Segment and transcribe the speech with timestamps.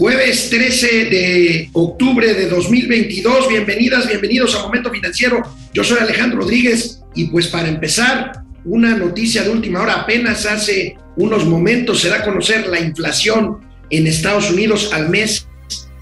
[0.00, 3.50] Jueves 13 de octubre de 2022.
[3.50, 5.42] Bienvenidas, bienvenidos a Momento Financiero.
[5.74, 8.32] Yo soy Alejandro Rodríguez y pues para empezar,
[8.64, 10.00] una noticia de última hora.
[10.00, 13.60] Apenas hace unos momentos se da conocer la inflación
[13.90, 15.46] en Estados Unidos al mes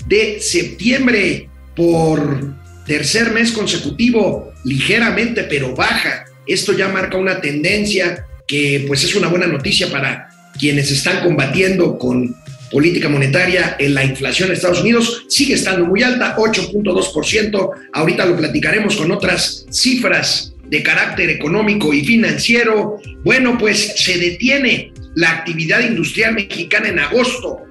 [0.07, 2.55] de septiembre por
[2.87, 6.25] tercer mes consecutivo, ligeramente pero baja.
[6.47, 11.99] Esto ya marca una tendencia que pues es una buena noticia para quienes están combatiendo
[11.99, 12.37] con
[12.71, 17.71] política monetaria en la inflación en Estados Unidos sigue estando muy alta, 8.2%.
[17.93, 23.01] Ahorita lo platicaremos con otras cifras de carácter económico y financiero.
[23.25, 27.63] Bueno, pues se detiene la actividad industrial mexicana en agosto.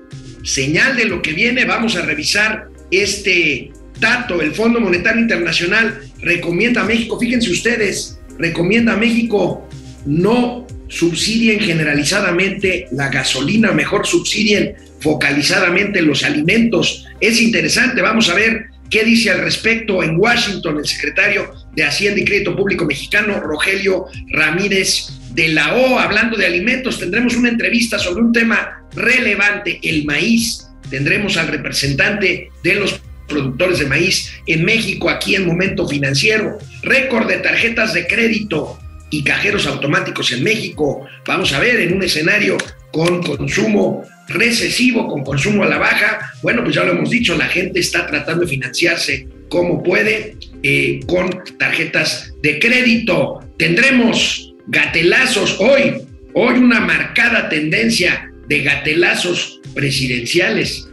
[0.44, 4.42] Señal de lo que viene, vamos a revisar este dato.
[4.42, 9.68] El Fondo Monetario Internacional recomienda a México, fíjense ustedes, recomienda a México
[10.06, 17.06] no subsidien generalizadamente la gasolina, mejor subsidien focalizadamente los alimentos.
[17.20, 22.22] Es interesante, vamos a ver qué dice al respecto en Washington el secretario de Hacienda
[22.22, 27.00] y Crédito Público mexicano, Rogelio Ramírez de la O, hablando de alimentos.
[27.00, 30.68] Tendremos una entrevista sobre un tema relevante, el maíz.
[30.90, 36.58] Tendremos al representante de los productores de maíz en México, aquí en Momento Financiero.
[36.82, 38.80] Récord de tarjetas de crédito
[39.10, 41.06] y cajeros automáticos en México.
[41.26, 42.58] Vamos a ver en un escenario
[42.92, 47.48] con consumo recesivo, con consumo a la baja, bueno, pues ya lo hemos dicho, la
[47.48, 53.40] gente está tratando de financiarse como puede eh, con tarjetas de crédito.
[53.58, 56.02] Tendremos gatelazos hoy,
[56.34, 60.90] hoy una marcada tendencia de gatelazos presidenciales.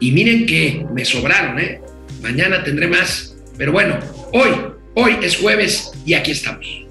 [0.00, 1.80] Y miren que me sobraron, ¿eh?
[2.22, 3.36] Mañana tendré más.
[3.56, 3.98] Pero bueno,
[4.32, 4.50] hoy,
[4.94, 6.87] hoy es jueves y aquí estamos.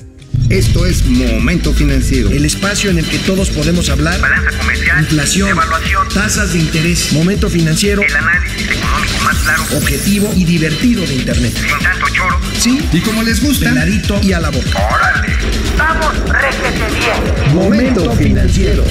[0.50, 2.30] Esto es Momento Financiero.
[2.30, 4.22] El espacio en el que todos podemos hablar.
[4.22, 5.00] Balanza comercial.
[5.02, 5.50] Inflación.
[5.50, 6.08] Evaluación.
[6.14, 7.12] Tasas de interés.
[7.12, 8.02] Momento Financiero.
[8.02, 9.64] El análisis económico más claro.
[9.76, 11.54] Objetivo y divertido de Internet.
[11.54, 12.40] Sin tanto choro.
[12.58, 12.80] Sí.
[12.94, 14.88] Y como les gusta, Peladito y a la boca.
[14.90, 15.34] Órale.
[15.78, 17.54] Vamos, réjete bien.
[17.54, 18.86] Momento Financiero.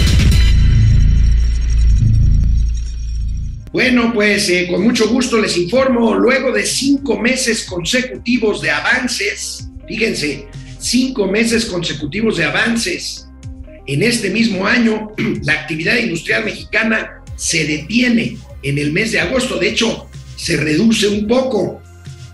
[3.72, 9.68] Bueno, pues eh, con mucho gusto les informo, luego de cinco meses consecutivos de avances,
[9.86, 10.48] fíjense,
[10.86, 13.26] cinco meses consecutivos de avances.
[13.86, 19.58] En este mismo año, la actividad industrial mexicana se detiene en el mes de agosto.
[19.58, 21.82] De hecho, se reduce un poco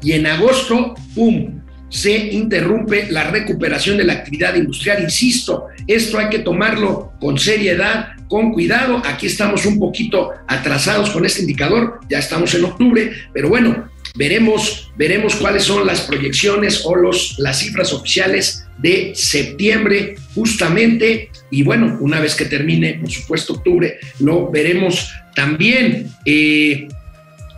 [0.00, 5.02] Y en agosto, ¡pum!, se interrumpe la recuperación de la actividad industrial.
[5.02, 9.02] Insisto, esto hay que tomarlo con seriedad, con cuidado.
[9.04, 14.90] Aquí estamos un poquito atrasados con este indicador, ya estamos en octubre, pero bueno, veremos,
[14.96, 21.30] veremos cuáles son las proyecciones o los, las cifras oficiales de septiembre justamente.
[21.50, 26.08] Y bueno, una vez que termine, por supuesto, octubre, lo veremos también.
[26.24, 26.88] Eh,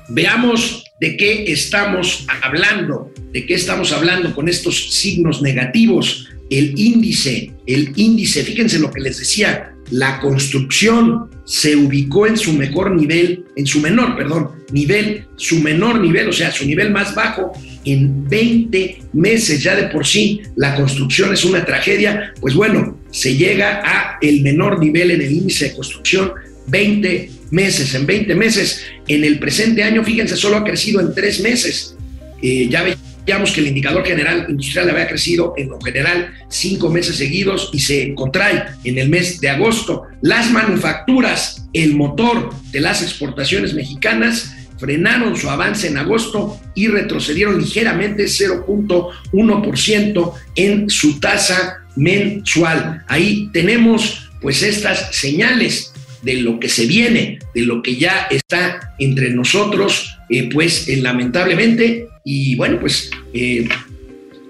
[0.08, 6.28] veamos de qué estamos hablando, de qué estamos hablando con estos signos negativos.
[6.50, 12.52] El índice, el índice, fíjense lo que les decía, la construcción se ubicó en su
[12.52, 17.14] mejor nivel, en su menor, perdón, nivel, su menor nivel, o sea, su nivel más
[17.14, 17.52] bajo
[17.84, 19.62] en 20 meses.
[19.62, 24.42] Ya de por sí la construcción es una tragedia, pues bueno, se llega a el
[24.42, 26.32] menor nivel en el índice de construcción
[26.66, 27.94] 20 meses.
[27.94, 31.96] En 20 meses, en el presente año, fíjense, solo ha crecido en tres meses.
[32.42, 32.84] Eh, ya
[33.28, 37.80] veíamos que el indicador general industrial había crecido en lo general cinco meses seguidos y
[37.80, 40.04] se contrae en el mes de agosto.
[40.22, 47.60] Las manufacturas, el motor de las exportaciones mexicanas, frenaron su avance en agosto y retrocedieron
[47.60, 53.04] ligeramente 0.1% en su tasa mensual.
[53.08, 55.92] Ahí tenemos pues estas señales
[56.22, 62.08] de lo que se viene, de lo que ya está entre nosotros, eh, pues lamentablemente,
[62.24, 63.68] y bueno, pues eh,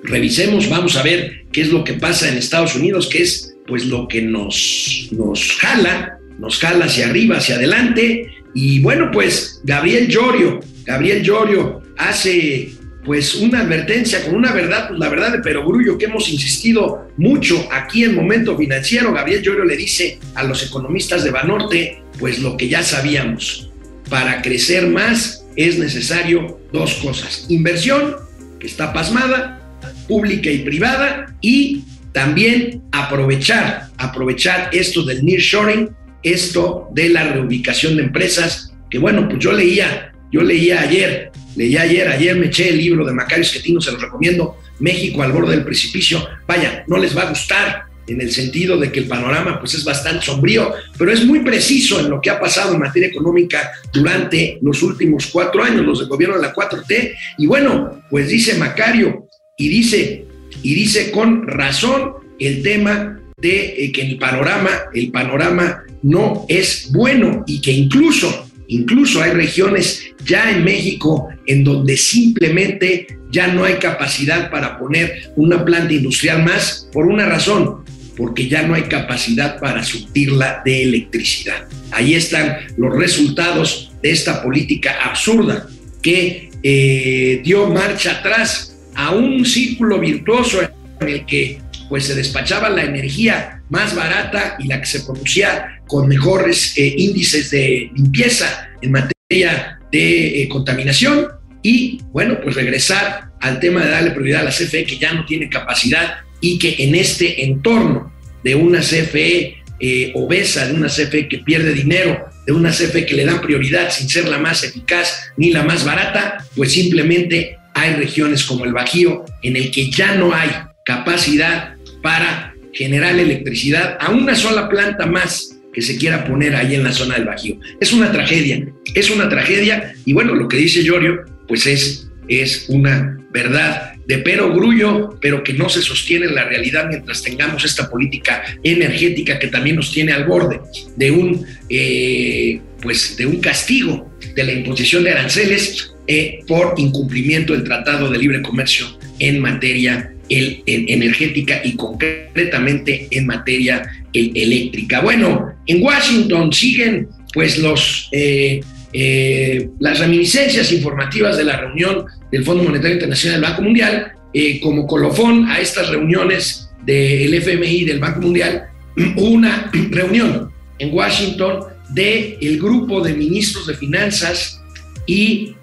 [0.02, 3.86] revisemos, vamos a ver qué es lo que pasa en Estados Unidos, que es pues
[3.86, 10.08] lo que nos, nos jala, nos jala hacia arriba, hacia adelante, y bueno, pues Gabriel
[10.08, 12.70] Llorio, Gabriel Llorio hace
[13.04, 17.66] pues una advertencia con una verdad, pues la verdad de Perogrullo que hemos insistido mucho
[17.72, 19.12] aquí en Momento Financiero.
[19.14, 23.70] Gabriel Llorio le dice a los economistas de Banorte, pues lo que ya sabíamos,
[24.10, 28.16] para crecer más es necesario dos cosas, inversión,
[28.58, 29.60] que está pasmada,
[30.08, 35.90] pública y privada, y también aprovechar, aprovechar esto del nearshoring,
[36.22, 41.76] esto de la reubicación de empresas, que bueno, pues yo leía, yo leía ayer Leí
[41.76, 45.56] ayer, ayer me eché el libro de Macario Esquetino, se los recomiendo, México al borde
[45.56, 46.24] del precipicio.
[46.46, 49.84] Vaya, no les va a gustar en el sentido de que el panorama pues es
[49.84, 54.58] bastante sombrío, pero es muy preciso en lo que ha pasado en materia económica durante
[54.62, 57.14] los últimos cuatro años, los del gobierno de la 4T.
[57.38, 60.24] Y bueno, pues dice Macario y dice,
[60.62, 66.90] y dice con razón el tema de eh, que el panorama, el panorama no es
[66.92, 73.64] bueno y que incluso Incluso hay regiones ya en México en donde simplemente ya no
[73.64, 77.84] hay capacidad para poner una planta industrial más por una razón,
[78.18, 81.68] porque ya no hay capacidad para surtirla de electricidad.
[81.92, 85.68] Ahí están los resultados de esta política absurda
[86.02, 90.60] que eh, dio marcha atrás a un círculo virtuoso
[91.00, 95.80] en el que pues se despachaba la energía más barata y la que se producía
[95.86, 101.28] con mejores eh, índices de limpieza en materia de eh, contaminación
[101.62, 105.24] y bueno, pues regresar al tema de darle prioridad a la CFE que ya no
[105.24, 108.12] tiene capacidad y que en este entorno
[108.44, 113.14] de una CFE eh, obesa, de una CFE que pierde dinero, de una CFE que
[113.14, 117.94] le dan prioridad sin ser la más eficaz ni la más barata, pues simplemente hay
[117.94, 120.50] regiones como el Bajío en el que ya no hay
[120.84, 126.82] capacidad para generar electricidad a una sola planta más que se quiera poner ahí en
[126.82, 127.58] la zona del Bajío.
[127.80, 132.64] Es una tragedia, es una tragedia y bueno, lo que dice Llorio, pues es, es
[132.68, 137.64] una verdad de pero grullo, pero que no se sostiene en la realidad mientras tengamos
[137.64, 140.60] esta política energética que también nos tiene al borde
[140.96, 147.52] de un, eh, pues de un castigo de la imposición de aranceles eh, por incumplimiento
[147.52, 148.86] del Tratado de Libre Comercio
[149.18, 155.00] en materia el, energética y concretamente en materia eléctrica.
[155.00, 158.60] Bueno, en Washington siguen pues los, eh,
[158.92, 164.60] eh, las reminiscencias informativas de la reunión del Fondo Monetario Internacional del Banco Mundial eh,
[164.60, 168.68] como colofón a estas reuniones del FMI del Banco Mundial,
[169.16, 174.60] una reunión en Washington del el grupo de ministros de finanzas
[175.06, 175.54] y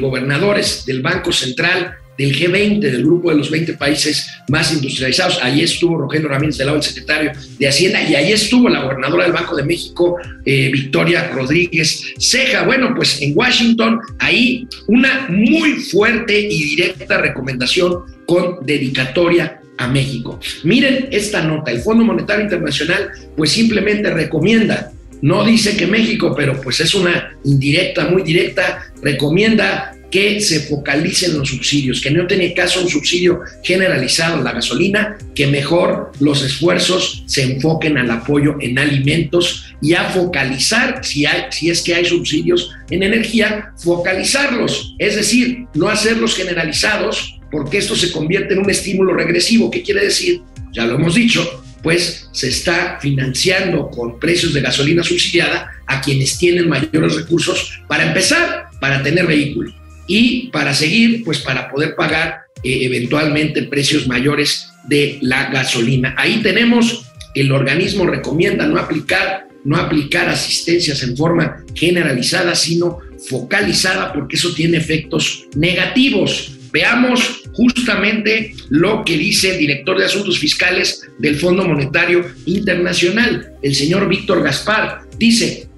[0.00, 5.38] gobernadores del Banco Central del G20, del grupo de los 20 países más industrializados.
[5.42, 9.24] Allí estuvo Rogelio Ramírez del lado, el secretario de Hacienda, y allí estuvo la gobernadora
[9.24, 12.64] del Banco de México, eh, Victoria Rodríguez Ceja.
[12.64, 20.38] Bueno, pues en Washington, ahí una muy fuerte y directa recomendación con dedicatoria a México.
[20.62, 24.92] Miren esta nota, el Fondo Monetario Internacional pues simplemente recomienda
[25.24, 31.36] no dice que México, pero pues es una indirecta, muy directa, recomienda que se focalicen
[31.36, 36.44] los subsidios, que no tiene caso un subsidio generalizado a la gasolina, que mejor los
[36.44, 41.96] esfuerzos se enfoquen al apoyo en alimentos y a focalizar, si, hay, si es que
[41.96, 48.60] hay subsidios en energía, focalizarlos, es decir, no hacerlos generalizados, porque esto se convierte en
[48.60, 49.68] un estímulo regresivo.
[49.68, 50.42] ¿Qué quiere decir?
[50.72, 56.38] Ya lo hemos dicho, pues se está financiando con precios de gasolina subsidiada a quienes
[56.38, 59.74] tienen mayores recursos para empezar, para tener vehículo
[60.06, 66.14] y para seguir, pues para poder pagar eh, eventualmente precios mayores de la gasolina.
[66.16, 74.12] Ahí tenemos el organismo recomienda no aplicar, no aplicar asistencias en forma generalizada, sino focalizada,
[74.12, 76.52] porque eso tiene efectos negativos.
[76.72, 83.74] Veamos justamente lo que dice el director de Asuntos Fiscales del Fondo Monetario Internacional, el
[83.74, 85.02] señor Víctor Gaspar.
[85.16, 85.68] Dice,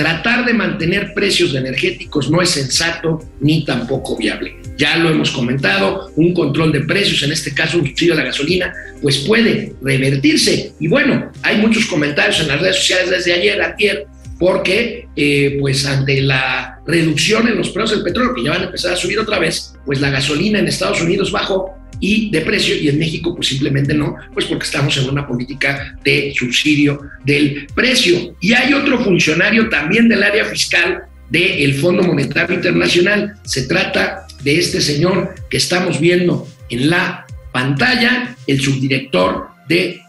[0.00, 4.56] tratar de mantener precios energéticos no es sensato ni tampoco viable.
[4.78, 8.24] Ya lo hemos comentado, un control de precios, en este caso un subsidio a la
[8.24, 10.72] gasolina, pues puede revertirse.
[10.80, 14.06] Y bueno, hay muchos comentarios en las redes sociales desde ayer, ayer,
[14.38, 18.66] porque eh, pues ante la reducción en los precios del petróleo, que ya van a
[18.66, 22.74] empezar a subir otra vez, pues la gasolina en Estados Unidos bajó y de precio
[22.74, 27.66] y en México pues simplemente no, pues porque estamos en una política de subsidio del
[27.74, 28.34] precio.
[28.40, 33.34] Y hay otro funcionario también del área fiscal del Fondo Monetario Internacional.
[33.44, 40.00] Se trata de este señor que estamos viendo en la pantalla, el subdirector de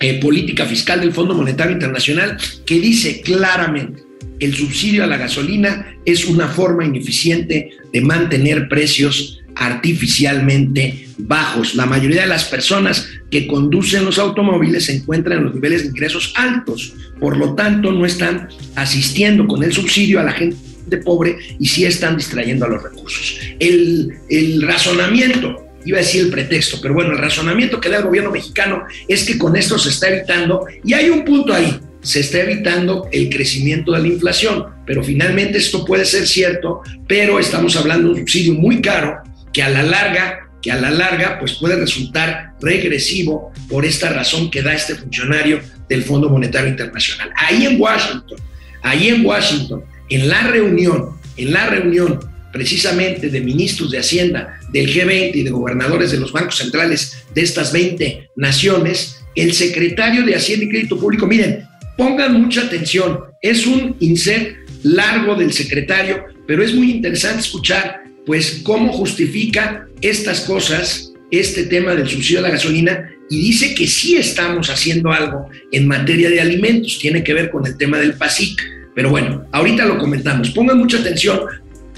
[0.00, 4.02] eh, política fiscal del Fondo Monetario Internacional, que dice claramente,
[4.40, 11.74] el subsidio a la gasolina es una forma ineficiente de mantener precios artificialmente bajos.
[11.74, 15.88] La mayoría de las personas que conducen los automóviles se encuentran en los niveles de
[15.88, 21.36] ingresos altos, por lo tanto no están asistiendo con el subsidio a la gente pobre
[21.58, 23.40] y sí están distrayendo a los recursos.
[23.58, 28.04] El, el razonamiento iba a decir el pretexto, pero bueno, el razonamiento que da el
[28.04, 32.20] gobierno mexicano es que con esto se está evitando, y hay un punto ahí, se
[32.20, 37.76] está evitando el crecimiento de la inflación, pero finalmente esto puede ser cierto, pero estamos
[37.76, 39.16] hablando de un subsidio muy caro
[39.54, 44.50] que a la larga que a la larga pues puede resultar regresivo por esta razón
[44.50, 47.30] que da este funcionario del Fondo Monetario Internacional.
[47.36, 48.38] Ahí en Washington,
[48.82, 52.18] ahí en Washington, en la reunión, en la reunión
[52.50, 57.42] precisamente de ministros de Hacienda del G20 y de gobernadores de los bancos centrales de
[57.42, 61.68] estas 20 naciones, el secretario de Hacienda y Crédito Público, miren,
[61.98, 68.60] pongan mucha atención, es un insert largo del secretario, pero es muy interesante escuchar pues
[68.62, 74.16] cómo justifica estas cosas, este tema del subsidio a la gasolina, y dice que sí
[74.16, 78.60] estamos haciendo algo en materia de alimentos, tiene que ver con el tema del PASIC.
[78.94, 80.50] Pero bueno, ahorita lo comentamos.
[80.50, 81.40] Pongan mucha atención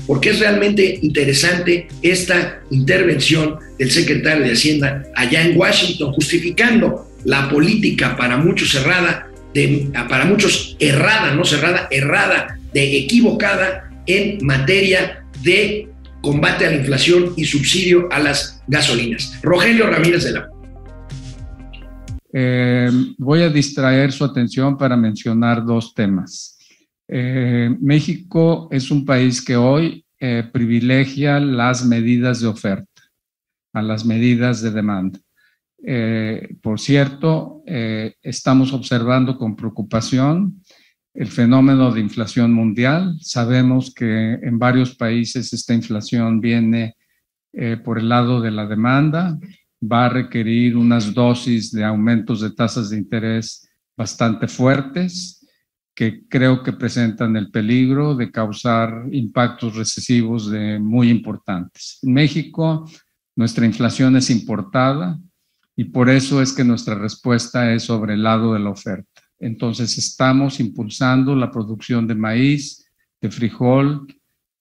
[0.06, 7.50] porque es realmente interesante esta intervención del secretario de Hacienda allá en Washington, justificando la
[7.50, 9.28] política para muchos cerrada,
[10.08, 15.88] para muchos errada, no cerrada, errada, de equivocada en materia de
[16.26, 19.40] combate a la inflación y subsidio a las gasolinas.
[19.42, 20.48] Rogelio Ramírez de la.
[22.32, 26.58] Eh, voy a distraer su atención para mencionar dos temas.
[27.06, 33.02] Eh, México es un país que hoy eh, privilegia las medidas de oferta
[33.72, 35.20] a las medidas de demanda.
[35.86, 40.60] Eh, por cierto, estamos observando con preocupación
[41.16, 43.16] el fenómeno de inflación mundial.
[43.20, 46.94] Sabemos que en varios países esta inflación viene
[47.84, 49.38] por el lado de la demanda,
[49.80, 55.32] va a requerir unas dosis de aumentos de tasas de interés bastante fuertes
[55.94, 61.98] que creo que presentan el peligro de causar impactos recesivos muy importantes.
[62.02, 62.86] En México,
[63.34, 65.18] nuestra inflación es importada
[65.74, 69.15] y por eso es que nuestra respuesta es sobre el lado de la oferta.
[69.38, 72.90] Entonces, estamos impulsando la producción de maíz,
[73.20, 74.06] de frijol,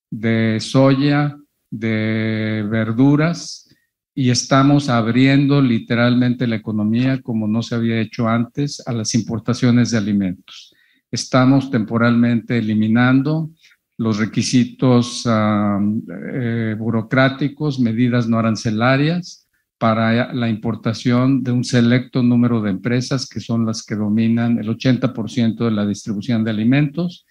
[0.09, 1.37] de soya,
[1.69, 3.69] de verduras
[4.13, 9.91] y estamos abriendo literalmente la economía como no se había hecho antes a las importaciones
[9.91, 10.73] de alimentos.
[11.11, 13.51] Estamos temporalmente eliminando
[13.97, 19.44] los requisitos eh, burocráticos, medidas no arancelarias
[19.77, 24.69] para la importación de un selecto número de empresas que son las que dominan el
[24.69, 27.25] 80% de la distribución de alimentos.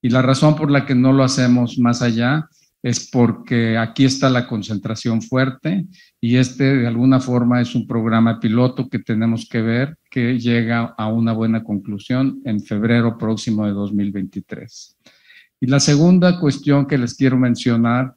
[0.00, 2.48] Y la razón por la que no lo hacemos más allá
[2.82, 5.86] es porque aquí está la concentración fuerte
[6.20, 10.94] y este de alguna forma es un programa piloto que tenemos que ver que llega
[10.96, 14.96] a una buena conclusión en febrero próximo de 2023.
[15.60, 18.14] Y la segunda cuestión que les quiero mencionar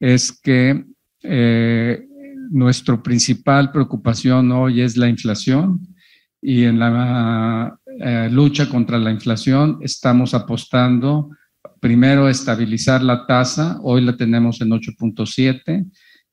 [0.00, 0.84] es que
[1.22, 2.05] eh,
[2.50, 5.80] nuestra principal preocupación hoy es la inflación
[6.40, 11.30] y en la eh, lucha contra la inflación estamos apostando
[11.80, 15.86] primero estabilizar la tasa, hoy la tenemos en 8.7,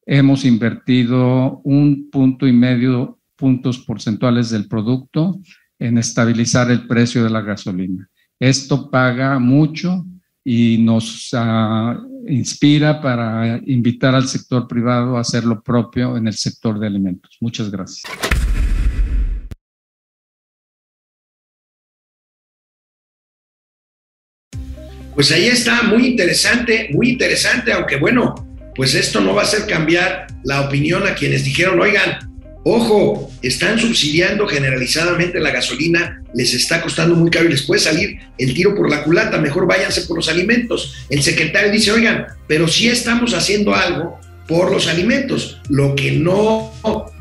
[0.05, 5.39] hemos invertido un punto y medio puntos porcentuales del producto
[5.79, 8.09] en estabilizar el precio de la gasolina.
[8.39, 10.05] Esto paga mucho
[10.43, 16.33] y nos uh, inspira para invitar al sector privado a hacer lo propio en el
[16.33, 17.37] sector de alimentos.
[17.39, 18.03] Muchas gracias.
[25.15, 28.33] Pues ahí está, muy interesante, muy interesante, aunque bueno,
[28.75, 32.32] pues esto no va a hacer cambiar la opinión a quienes dijeron, oigan,
[32.63, 38.19] ojo, están subsidiando generalizadamente la gasolina, les está costando muy caro y les puede salir
[38.37, 41.05] el tiro por la culata, mejor váyanse por los alimentos.
[41.09, 45.59] El secretario dice, oigan, pero sí estamos haciendo algo por los alimentos.
[45.69, 46.71] Lo que no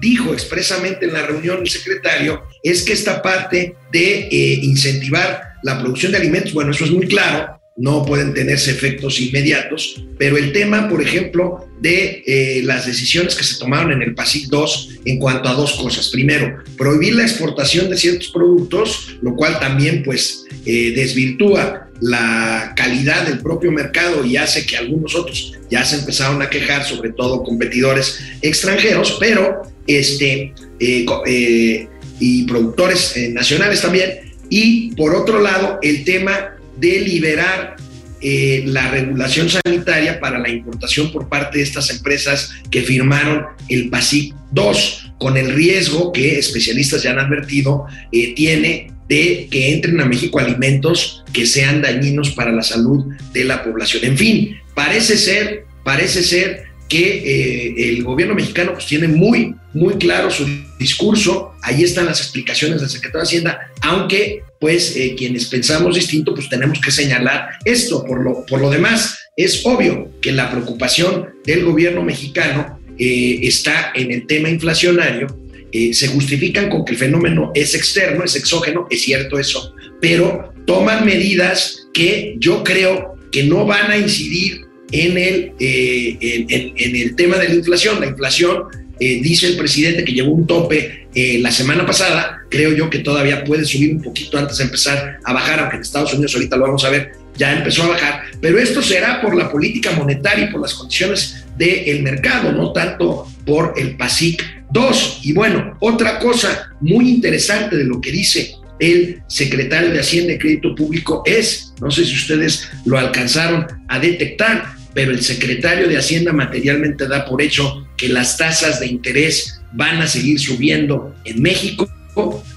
[0.01, 5.79] dijo expresamente en la reunión el secretario es que esta parte de eh, incentivar la
[5.79, 10.53] producción de alimentos, bueno, eso es muy claro, no pueden tenerse efectos inmediatos, pero el
[10.53, 15.19] tema, por ejemplo, de eh, las decisiones que se tomaron en el PASIC 2 en
[15.19, 16.11] cuanto a dos cosas.
[16.11, 23.27] Primero, prohibir la exportación de ciertos productos, lo cual también pues eh, desvirtúa la calidad
[23.27, 27.43] del propio mercado y hace que algunos otros ya se empezaron a quejar, sobre todo
[27.43, 31.89] competidores extranjeros, pero este, eh,
[32.21, 34.33] y productores nacionales también.
[34.51, 37.77] Y por otro lado, el tema de liberar
[38.21, 43.89] eh, la regulación sanitaria para la importación por parte de estas empresas que firmaron el
[43.89, 50.01] PASIC 2, con el riesgo que especialistas ya han advertido eh, tiene de que entren
[50.01, 54.05] a México alimentos que sean dañinos para la salud de la población.
[54.05, 59.95] En fin, parece ser, parece ser que eh, el gobierno mexicano pues, tiene muy, muy
[59.95, 60.47] claro su
[60.79, 61.53] discurso.
[61.63, 66.49] Ahí están las explicaciones del secretario de Hacienda, aunque pues eh, quienes pensamos distinto, pues
[66.49, 68.05] tenemos que señalar esto.
[68.05, 73.93] Por lo, por lo demás, es obvio que la preocupación del gobierno mexicano eh, está
[73.95, 75.27] en el tema inflacionario.
[75.73, 81.05] se justifican con que el fenómeno es externo, es exógeno, es cierto eso, pero toman
[81.05, 84.61] medidas que yo creo que no van a incidir
[84.93, 86.45] en el, eh,
[86.77, 87.99] en, el tema de la inflación.
[87.99, 88.65] La inflación,
[89.01, 92.99] eh, dice el presidente que llegó un tope eh, la semana pasada, creo yo que
[92.99, 96.57] todavía puede subir un poquito antes de empezar a bajar, aunque en Estados Unidos ahorita
[96.57, 100.45] lo vamos a ver, ya empezó a bajar, pero esto será por la política monetaria
[100.45, 105.21] y por las condiciones del mercado, no tanto por el PASIC 2.
[105.23, 110.39] Y bueno, otra cosa muy interesante de lo que dice el secretario de Hacienda y
[110.39, 115.97] Crédito Público es, no sé si ustedes lo alcanzaron a detectar, pero el secretario de
[115.97, 121.41] Hacienda materialmente da por hecho que las tasas de interés van a seguir subiendo en
[121.41, 121.89] México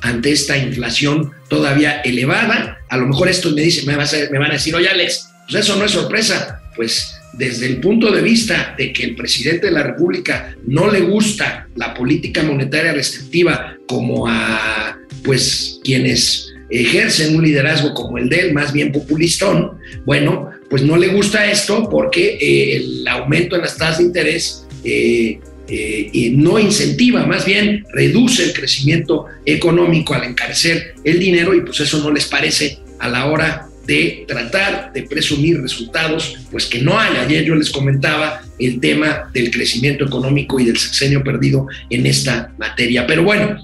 [0.02, 2.80] ante esta inflación todavía elevada.
[2.90, 5.76] A lo mejor esto me dice, me, me van a decir, oye Alex, pues eso
[5.76, 6.62] no es sorpresa.
[6.76, 11.02] Pues desde el punto de vista de que el presidente de la República no le
[11.02, 18.40] gusta la política monetaria restrictiva como a pues quienes ejercen un liderazgo como el de
[18.40, 23.62] él, más bien populistón, bueno, pues no le gusta esto porque eh, el aumento en
[23.62, 30.24] las tasas de interés eh, eh, no incentiva, más bien reduce el crecimiento económico al
[30.24, 35.04] encarecer el dinero y pues eso no les parece a la hora de tratar de
[35.04, 37.18] presumir resultados, pues que no hay.
[37.18, 42.54] Ayer yo les comentaba el tema del crecimiento económico y del sexenio perdido en esta
[42.58, 43.06] materia.
[43.06, 43.58] Pero bueno,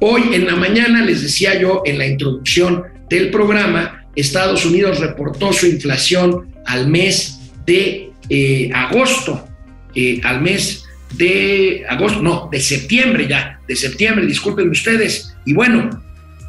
[0.00, 5.52] hoy en la mañana les decía yo en la introducción del programa, Estados Unidos reportó
[5.52, 9.46] su inflación al mes de eh, agosto,
[9.94, 10.81] eh, al mes
[11.14, 15.34] de agosto, no, de septiembre ya, de septiembre, disculpen ustedes.
[15.44, 16.02] Y bueno,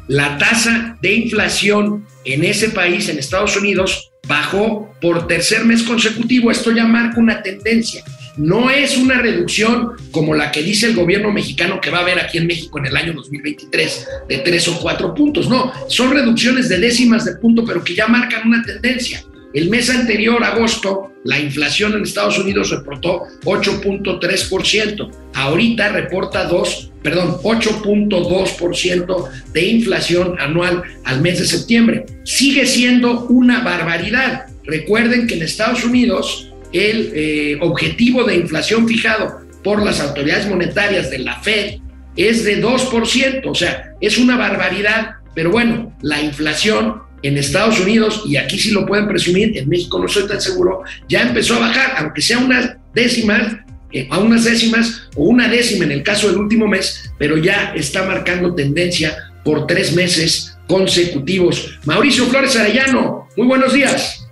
[0.08, 6.50] la tasa de inflación en ese país, en Estados Unidos, bajó por tercer mes consecutivo.
[6.50, 8.04] Esto ya marca una tendencia.
[8.36, 12.18] No es una reducción como la que dice el gobierno mexicano que va a haber
[12.18, 15.48] aquí en México en el año 2023 de tres o cuatro puntos.
[15.48, 19.22] No, son reducciones de décimas de punto, pero que ya marcan una tendencia.
[19.52, 25.10] El mes anterior, agosto, la inflación en Estados Unidos reportó 8.3%.
[25.34, 32.04] Ahorita reporta 2, perdón, 8.2% de inflación anual al mes de septiembre.
[32.24, 34.46] Sigue siendo una barbaridad.
[34.64, 41.10] Recuerden que en Estados Unidos el eh, objetivo de inflación fijado por las autoridades monetarias
[41.10, 41.78] de la Fed
[42.16, 48.22] es de 2%, o sea, es una barbaridad, pero bueno, la inflación en Estados Unidos,
[48.26, 51.60] y aquí sí lo pueden presumir, en México no estoy tan seguro, ya empezó a
[51.60, 53.56] bajar, aunque sea unas décimas,
[53.92, 57.72] eh, a unas décimas o una décima en el caso del último mes, pero ya
[57.74, 61.78] está marcando tendencia por tres meses consecutivos.
[61.86, 64.26] Mauricio Flores Arellano, muy buenos días.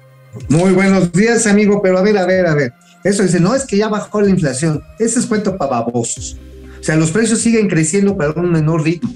[0.48, 2.72] Muy buenos días, amigo, pero a ver, a ver, a ver.
[3.04, 6.36] Eso dice, no es que ya bajó la inflación, ese es cuento para babosos.
[6.78, 9.14] O sea, los precios siguen creciendo, pero a un menor ritmo.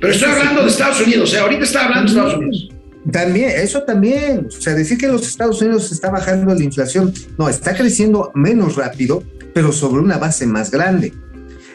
[0.00, 2.68] Pero estoy hablando de Estados Unidos, o sea, ahorita está hablando de Estados Unidos.
[3.10, 4.46] También, eso también.
[4.46, 8.76] O sea, decir que los Estados Unidos está bajando la inflación, no, está creciendo menos
[8.76, 9.22] rápido,
[9.54, 11.12] pero sobre una base más grande.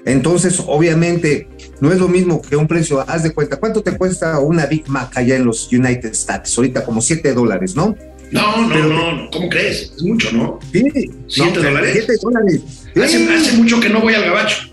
[0.05, 1.49] Entonces, obviamente,
[1.81, 4.87] no es lo mismo que un precio, haz de cuenta, ¿cuánto te cuesta una Big
[4.87, 6.57] Mac allá en los United States?
[6.57, 7.93] Ahorita como 7 dólares, ¿no?
[8.31, 9.91] No, no, Pero- no, no, ¿cómo crees?
[9.97, 10.59] Es mucho, ¿no?
[10.71, 11.91] Sí, ¿Siete dólares?
[12.05, 12.61] 7 dólares.
[12.95, 13.27] Hace, Sí.
[13.33, 14.69] hace mucho que no voy al gabacho.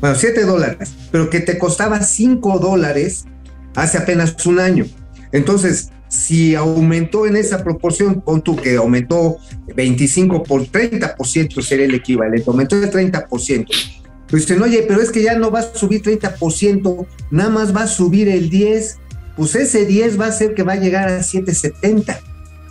[0.00, 3.24] Bueno, 7 dólares, pero que te costaba 5 dólares
[3.74, 4.86] hace apenas un año.
[5.34, 9.36] Entonces, si aumentó en esa proporción, pon tú que aumentó
[9.74, 13.66] 25 por 30% sería el equivalente, aumentó de 30%.
[14.30, 17.82] Pues dicen, oye, pero es que ya no va a subir 30%, nada más va
[17.82, 18.96] a subir el 10%,
[19.36, 22.20] pues ese 10 va a ser que va a llegar a 770.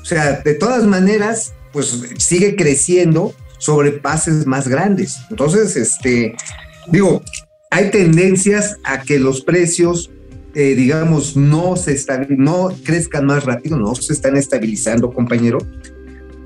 [0.02, 5.18] O sea, de todas maneras, pues sigue creciendo sobre pases más grandes.
[5.30, 6.34] Entonces, este,
[6.88, 7.22] digo,
[7.70, 10.12] hay tendencias a que los precios,
[10.56, 15.58] eh, digamos, no se estabil- no crezcan más rápido, no se están estabilizando, compañero.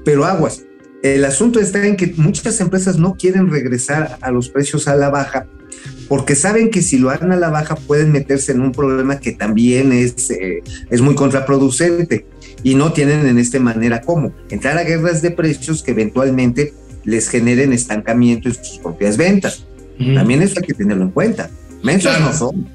[0.06, 0.64] Pero aguas.
[1.04, 5.10] El asunto está en que muchas empresas no quieren regresar a los precios a la
[5.10, 5.46] baja
[6.10, 9.34] porque saben que si lo hagan a la baja pueden meterse en un problema que
[9.34, 12.26] también es, eh, es muy contraproducente
[12.64, 17.30] y no tienen en esta manera cómo entrar a guerras de precios que eventualmente les
[17.30, 19.66] generen estancamiento en sus propias ventas.
[20.16, 21.50] También eso hay que tenerlo en cuenta.
[21.84, 22.26] Mensos Claro.
[22.32, 22.68] no son.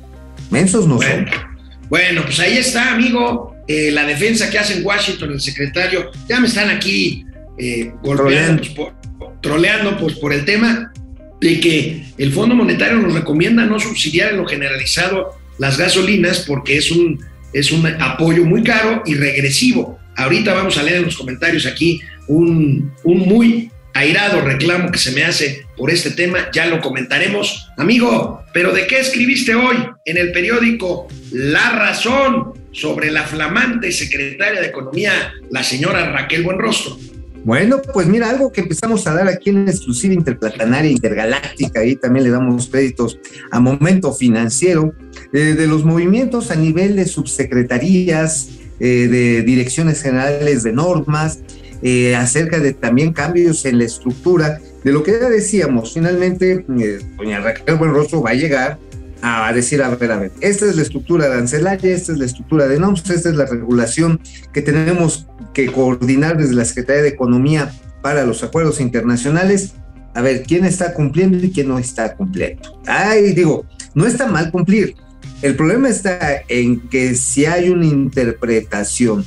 [0.53, 1.41] Mensos no Bueno, son.
[1.89, 6.11] bueno, pues ahí está, amigo, eh, la defensa que hace en Washington el secretario.
[6.29, 7.25] Ya me están aquí
[7.59, 8.63] eh, golpeando, Troleando.
[8.63, 10.93] pues, por, troleando pues, por el tema
[11.41, 16.77] de que el Fondo Monetario nos recomienda no subsidiar en lo generalizado las gasolinas porque
[16.77, 17.19] es un,
[17.53, 19.99] es un apoyo muy caro y regresivo.
[20.17, 25.13] Ahorita vamos a leer en los comentarios aquí un, un muy airado reclamo que se
[25.13, 27.69] me hace por este tema, ya lo comentaremos.
[27.77, 34.61] Amigo, pero ¿de qué escribiste hoy en el periódico La Razón sobre la flamante secretaria
[34.61, 36.99] de Economía, la señora Raquel Buenrostro?
[37.45, 42.25] Bueno, pues mira, algo que empezamos a dar aquí en exclusiva interplatanaria, intergaláctica, ahí también
[42.25, 43.19] le damos créditos
[43.51, 44.95] a momento financiero,
[45.33, 51.41] eh, de los movimientos a nivel de subsecretarías, eh, de direcciones generales de normas,
[51.83, 56.99] eh, acerca de también cambios en la estructura, de lo que ya decíamos, finalmente, eh,
[57.17, 58.79] doña Raquel Buenrostro va a llegar
[59.23, 62.67] a decir, a ver, a ver, esta es la estructura arancelaria, esta es la estructura
[62.67, 64.21] de NOMS, esta es la regulación
[64.53, 69.75] que tenemos que coordinar desde la Secretaría de Economía para los acuerdos internacionales,
[70.15, 72.81] a ver quién está cumpliendo y quién no está cumpliendo.
[72.87, 73.65] Ay, digo,
[73.95, 74.97] no está mal cumplir.
[75.41, 79.25] El problema está en que si hay una interpretación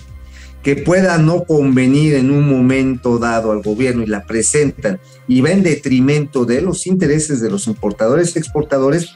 [0.65, 5.51] que pueda no convenir en un momento dado al gobierno y la presentan y va
[5.51, 9.12] en detrimento de los intereses de los importadores y exportadores,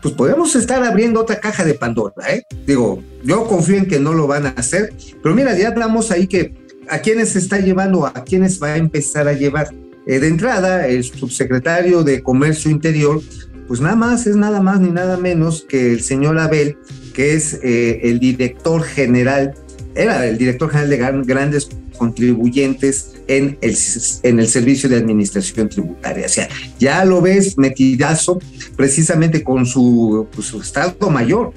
[0.00, 2.44] pues podemos estar abriendo otra caja de Pandora, ¿eh?
[2.64, 4.94] Digo, yo confío en que no lo van a hacer,
[5.24, 6.54] pero mira, ya hablamos ahí que
[6.88, 9.74] a quiénes está llevando, a quiénes va a empezar a llevar.
[10.06, 13.20] Eh, de entrada, el subsecretario de Comercio Interior,
[13.66, 16.78] pues nada más, es nada más ni nada menos que el señor Abel,
[17.12, 19.54] que es eh, el director general,
[19.96, 23.76] era el director general de gran, grandes contribuyentes en el,
[24.22, 26.26] en el servicio de administración tributaria.
[26.26, 28.38] O sea, ya lo ves metidazo
[28.76, 31.52] precisamente con su, pues, su estado mayor.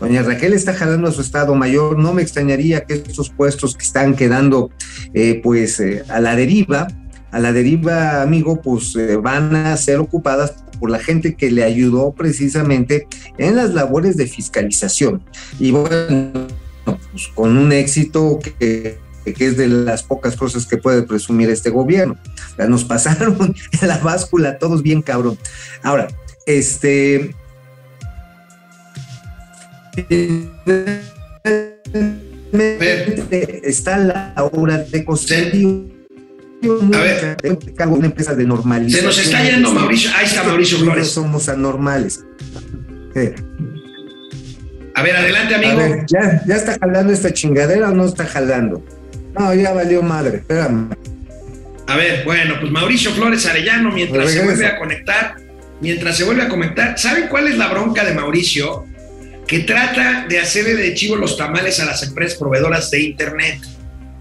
[0.00, 1.98] Doña Raquel está jalando a su estado mayor.
[1.98, 4.70] No me extrañaría que estos puestos que están quedando
[5.14, 6.88] eh, pues eh, a la deriva,
[7.30, 11.64] a la deriva, amigo, pues eh, van a ser ocupadas por la gente que le
[11.64, 13.06] ayudó precisamente
[13.38, 15.22] en las labores de fiscalización.
[15.58, 16.46] Y bueno,
[16.86, 21.70] pues, con un éxito que, que, es de las pocas cosas que puede presumir este
[21.70, 22.16] gobierno.
[22.68, 25.38] Nos pasaron en la báscula todos bien cabrón.
[25.82, 26.08] Ahora,
[26.46, 27.34] este...
[33.62, 35.92] Está la obra de construcción.
[36.92, 37.36] A ver.
[37.88, 39.12] Una empresa de normalización.
[39.12, 40.10] Se nos está yendo Mauricio.
[40.16, 41.08] Ahí está Mauricio Flores.
[41.08, 42.24] somos anormales.
[44.96, 45.76] A ver, adelante, amigo.
[45.76, 48.82] Ver, ¿ya, ¿Ya está jalando esta chingadera o no está jalando?
[49.38, 50.88] No, ya valió madre, espérame.
[51.86, 55.36] A ver, bueno, pues Mauricio Flores Arellano, mientras se vuelve a conectar,
[55.82, 58.86] mientras se vuelve a conectar, ¿saben cuál es la bronca de Mauricio?
[59.46, 63.60] Que trata de hacerle de chivo los tamales a las empresas proveedoras de Internet.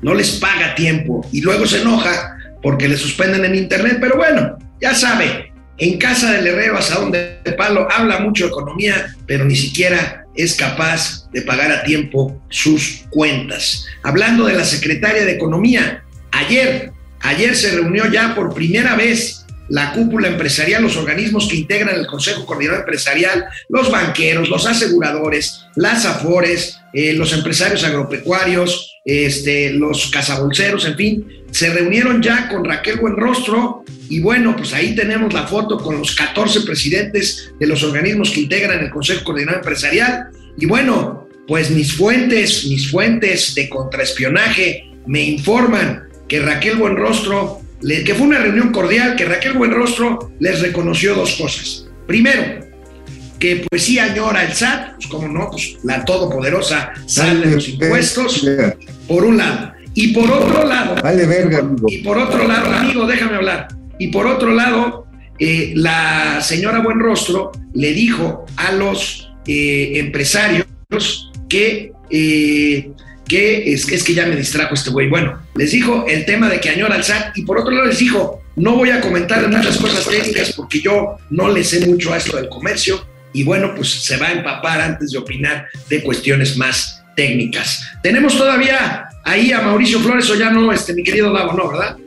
[0.02, 4.58] No les paga tiempo y luego se enoja porque le suspenden en Internet, pero bueno,
[4.82, 9.46] ya sabe, en casa del herrero hasta donde de palo habla mucho de economía, pero
[9.46, 13.86] ni siquiera es capaz de pagar a tiempo sus cuentas.
[14.04, 19.94] Hablando de la secretaria de Economía, ayer, ayer se reunió ya por primera vez la
[19.94, 26.06] cúpula empresarial, los organismos que integran el Consejo Coordinador Empresarial, los banqueros, los aseguradores, las
[26.06, 32.98] afores, eh, los empresarios agropecuarios, este, los cazabolseros, en fin, se reunieron ya con Raquel
[32.98, 38.32] Buenrostro y bueno, pues ahí tenemos la foto con los 14 presidentes de los organismos
[38.32, 44.92] que integran el Consejo Coordinador Empresarial y bueno, pues mis fuentes, mis fuentes de contraespionaje
[45.08, 51.16] me informan que Raquel Buenrostro, que fue una reunión cordial, que Raquel Buenrostro les reconoció
[51.16, 51.88] dos cosas.
[52.06, 52.66] Primero,
[53.40, 57.70] que pues sí añora el SAT, pues como no, pues la todopoderosa SAT de los
[57.70, 58.46] impuestos,
[59.08, 59.75] por un lado.
[59.96, 61.88] Y por otro lado, Vale verga, amigo.
[61.90, 63.70] y por otro lado, amigo, déjame hablar.
[63.98, 65.08] Y por otro lado,
[65.40, 70.66] eh, la señora Buenrostro le dijo a los eh, empresarios
[71.48, 72.92] que, eh,
[73.26, 75.08] que es, es que ya me distrajo este güey.
[75.08, 78.00] Bueno, les dijo el tema de que añora el SAT y por otro lado les
[78.00, 82.18] dijo, no voy a comentar muchas cosas técnicas porque yo no le sé mucho a
[82.18, 86.58] esto del comercio y bueno, pues se va a empapar antes de opinar de cuestiones
[86.58, 87.86] más técnicas.
[88.02, 91.98] Tenemos todavía ahí a Mauricio Flores o ya no, este, mi querido Davo, no, ¿verdad?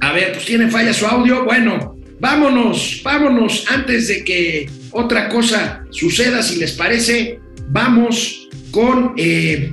[0.00, 1.44] A ver, pues tiene falla su audio.
[1.44, 9.72] Bueno, vámonos, vámonos antes de que otra cosa suceda, si les parece, vamos con eh,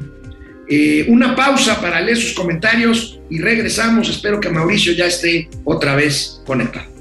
[0.70, 4.10] eh, una pausa para leer sus comentarios y regresamos.
[4.10, 6.92] Espero que Mauricio ya esté otra vez conectado.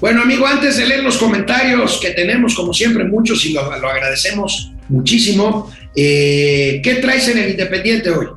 [0.00, 3.88] Bueno, amigo, antes de leer los comentarios que tenemos, como siempre, muchos y lo, lo
[3.88, 8.28] agradecemos muchísimo, eh, ¿qué traes en el Independiente hoy?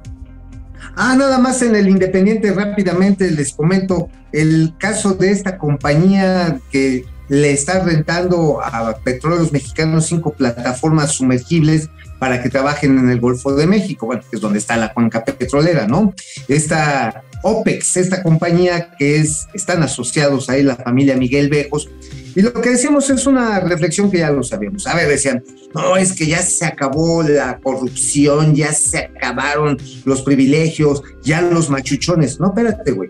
[0.96, 7.06] Ah, nada más en el Independiente rápidamente les comento el caso de esta compañía que
[7.30, 11.89] le está rentando a petróleos mexicanos cinco plataformas sumergibles
[12.20, 15.24] para que trabajen en el Golfo de México, bueno, que es donde está la cuenca
[15.24, 16.13] petrolera, ¿no?
[16.48, 21.89] Esta OPEX, esta compañía que es, están asociados ahí la familia Miguel Bejos,
[22.36, 24.86] y lo que decimos es una reflexión que ya lo sabíamos.
[24.88, 30.22] A ver, decían, no, es que ya se acabó la corrupción, ya se acabaron los
[30.22, 32.40] privilegios, ya los machuchones.
[32.40, 33.10] No, espérate, güey.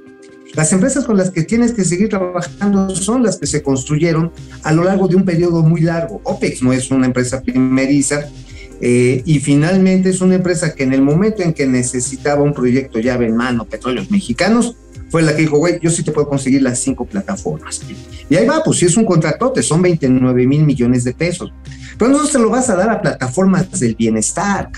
[0.54, 4.32] Las empresas con las que tienes que seguir trabajando son las que se construyeron
[4.64, 6.22] a lo largo de un periodo muy largo.
[6.24, 8.28] OPEX no es una empresa primeriza
[8.80, 13.00] eh, y finalmente es una empresa que en el momento en que necesitaba un proyecto
[13.00, 14.76] llave en mano, petróleos mexicanos,
[15.10, 17.82] fue la que dijo, güey, yo sí te puedo conseguir las cinco plataformas.
[18.30, 21.54] Y ahí va, pues si es un contratote, son 29 mil millones de pesos.
[21.98, 24.70] Pero no se lo vas a dar a plataformas del bienestar,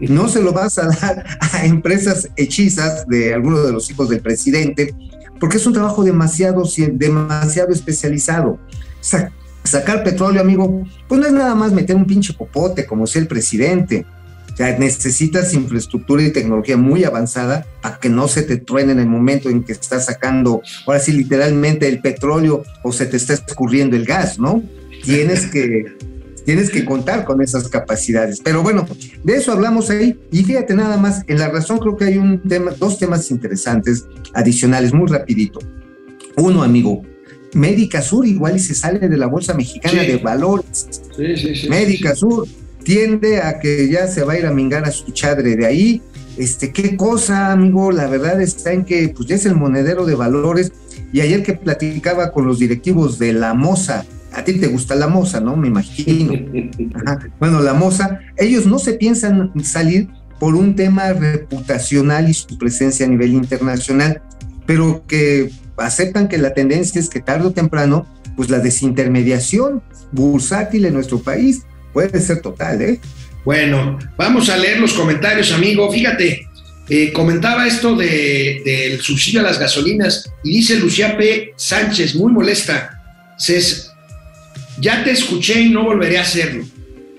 [0.00, 4.20] no se lo vas a dar a empresas hechizas de algunos de los hijos del
[4.20, 4.94] presidente,
[5.40, 8.58] porque es un trabajo demasiado, demasiado especializado.
[9.00, 9.30] Sa
[9.64, 13.28] sacar petróleo, amigo, pues no es nada más meter un pinche popote como sea el
[13.28, 14.04] presidente.
[14.54, 19.00] O sea, necesitas infraestructura y tecnología muy avanzada para que no se te truene en
[19.00, 23.34] el momento en que estás sacando, ahora sí, literalmente el petróleo o se te está
[23.34, 24.62] escurriendo el gas, ¿no?
[25.02, 25.96] Tienes que,
[26.46, 28.40] tienes que contar con esas capacidades.
[28.44, 28.86] Pero bueno,
[29.24, 30.18] de eso hablamos ahí.
[30.30, 34.04] Y fíjate nada más, en la razón creo que hay un tema, dos temas interesantes
[34.34, 35.58] adicionales, muy rapidito.
[36.36, 37.02] Uno, amigo,
[37.54, 40.06] Médica Sur igual y se sale de la Bolsa Mexicana Sí.
[40.12, 40.86] de Valores.
[41.16, 41.68] Sí, sí, sí.
[41.68, 42.46] Médica Sur
[42.84, 46.02] tiende a que ya se va a ir a mingar a su chadre de ahí.
[46.36, 50.14] Este, qué cosa, amigo, la verdad está en que pues ya es el monedero de
[50.14, 50.72] valores.
[51.12, 55.06] Y ayer que platicaba con los directivos de la Moza, a ti te gusta la
[55.06, 55.56] Moza, ¿no?
[55.56, 56.32] Me imagino.
[56.94, 57.20] Ajá.
[57.38, 63.06] Bueno, la Moza, ellos no se piensan salir por un tema reputacional y su presencia
[63.06, 64.20] a nivel internacional,
[64.66, 70.84] pero que aceptan que la tendencia es que tarde o temprano, pues la desintermediación bursátil
[70.86, 71.62] en nuestro país
[71.94, 73.00] puede ser total, ¿eh?
[73.44, 75.90] Bueno, vamos a leer los comentarios, amigo.
[75.90, 76.46] Fíjate,
[76.88, 81.54] eh, comentaba esto de, del subsidio a las gasolinas y dice Lucía P.
[81.56, 83.00] Sánchez, muy molesta.
[83.38, 83.90] Cés,
[84.80, 86.64] ya te escuché y no volveré a hacerlo.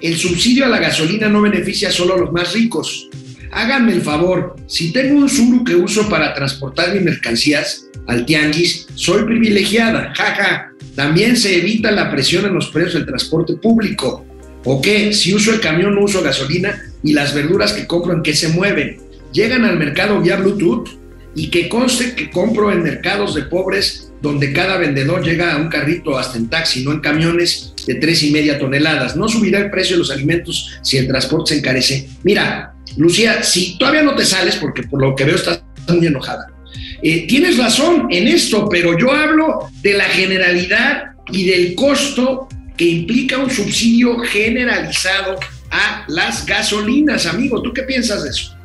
[0.02, 3.10] El subsidio a la gasolina no beneficia solo a los más ricos.
[3.52, 8.88] Háganme el favor, si tengo un suru que uso para transportar mis mercancías al tianguis,
[8.96, 10.72] soy privilegiada, jaja.
[10.96, 14.25] También se evita la presión en los precios del transporte público.
[14.66, 15.14] ¿O qué?
[15.14, 18.50] Si uso el camión no uso gasolina y las verduras que compro en qué se
[18.50, 18.98] mueven.
[19.32, 20.90] Llegan al mercado vía Bluetooth
[21.36, 25.70] y que conste que compro en mercados de pobres donde cada vendedor llega a un
[25.70, 29.16] carrito hasta en taxi, no en camiones de tres y media toneladas.
[29.16, 32.10] No subirá el precio de los alimentos si el transporte se encarece.
[32.24, 36.48] Mira, Lucía, si todavía no te sales, porque por lo que veo estás muy enojada,
[37.04, 42.48] eh, tienes razón en esto, pero yo hablo de la generalidad y del costo
[42.78, 45.40] que implica un subsidio generalizado
[45.72, 47.62] a las gasolinas, amigo.
[47.62, 48.56] ¿Tú qué piensas de eso?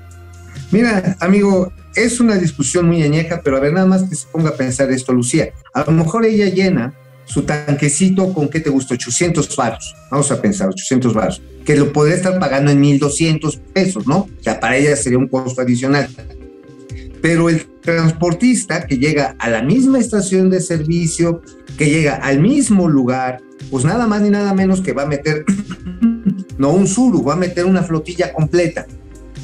[0.71, 4.51] Mira, amigo, es una discusión muy añeja, pero a ver, nada más que se ponga
[4.51, 5.51] a pensar esto, Lucía.
[5.75, 6.95] A lo mejor ella llena
[7.25, 8.95] su tanquecito con, ¿qué te gusta?
[8.95, 9.95] 800 varos.
[10.11, 11.43] Vamos a pensar, 800 varos.
[11.65, 14.19] Que lo podría estar pagando en 1,200 pesos, ¿no?
[14.19, 16.09] O sea, para ella sería un costo adicional.
[17.23, 21.43] Pero el transportista que llega a la misma estación de servicio,
[21.77, 25.45] que llega al mismo lugar, pues nada más ni nada menos que va a meter,
[26.59, 28.87] no un suru, va a meter una flotilla completa.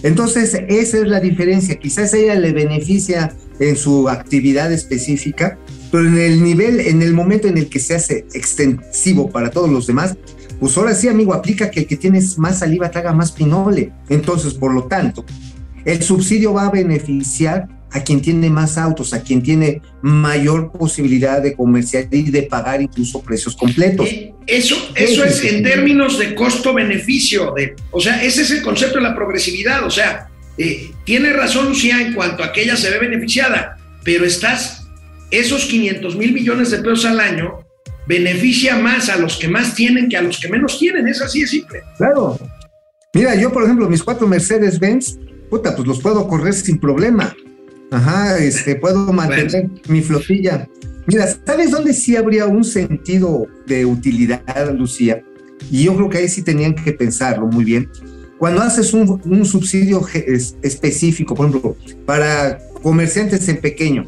[0.02, 1.76] Entonces, esa es la diferencia.
[1.76, 5.58] Quizás ella le beneficia en su actividad específica,
[5.90, 9.70] pero en el nivel, en el momento en el que se hace extensivo para todos
[9.70, 10.16] los demás,
[10.60, 13.92] pues ahora sí, amigo, aplica que el que tiene más saliva traga más pinole.
[14.08, 15.24] Entonces, por lo tanto,
[15.86, 21.40] el subsidio va a beneficiar a quien tiene más autos, a quien tiene mayor posibilidad
[21.40, 24.06] de comerciar y de pagar incluso precios completos.
[24.08, 27.54] Eh, Eso, eso es en términos de costo-beneficio.
[27.92, 29.84] O sea, ese es el concepto de la progresividad.
[29.84, 34.24] O sea, eh, tiene razón Lucía en cuanto a que ella se ve beneficiada, pero
[34.24, 34.88] estás,
[35.30, 37.60] esos 500 mil millones de pesos al año
[38.08, 41.06] beneficia más a los que más tienen que a los que menos tienen.
[41.08, 41.82] Es así de simple.
[41.96, 42.38] Claro.
[43.14, 45.18] Mira, yo, por ejemplo, mis cuatro Mercedes-Benz,
[45.50, 47.34] puta, pues los puedo correr sin problema.
[47.90, 50.68] Ajá, este, puedo mantener mi flotilla.
[51.06, 55.22] Mira, ¿sabes dónde sí habría un sentido de utilidad, Lucía?
[55.70, 57.88] Y yo creo que ahí sí tenían que pensarlo muy bien.
[58.38, 60.04] Cuando haces un, un subsidio
[60.62, 64.04] específico, por ejemplo, para comerciantes en pequeño,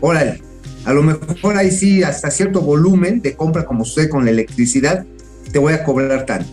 [0.00, 0.42] órale,
[0.84, 5.06] a lo mejor ahí sí, hasta cierto volumen de compra, como sucede con la electricidad,
[5.52, 6.50] te voy a cobrar tanto.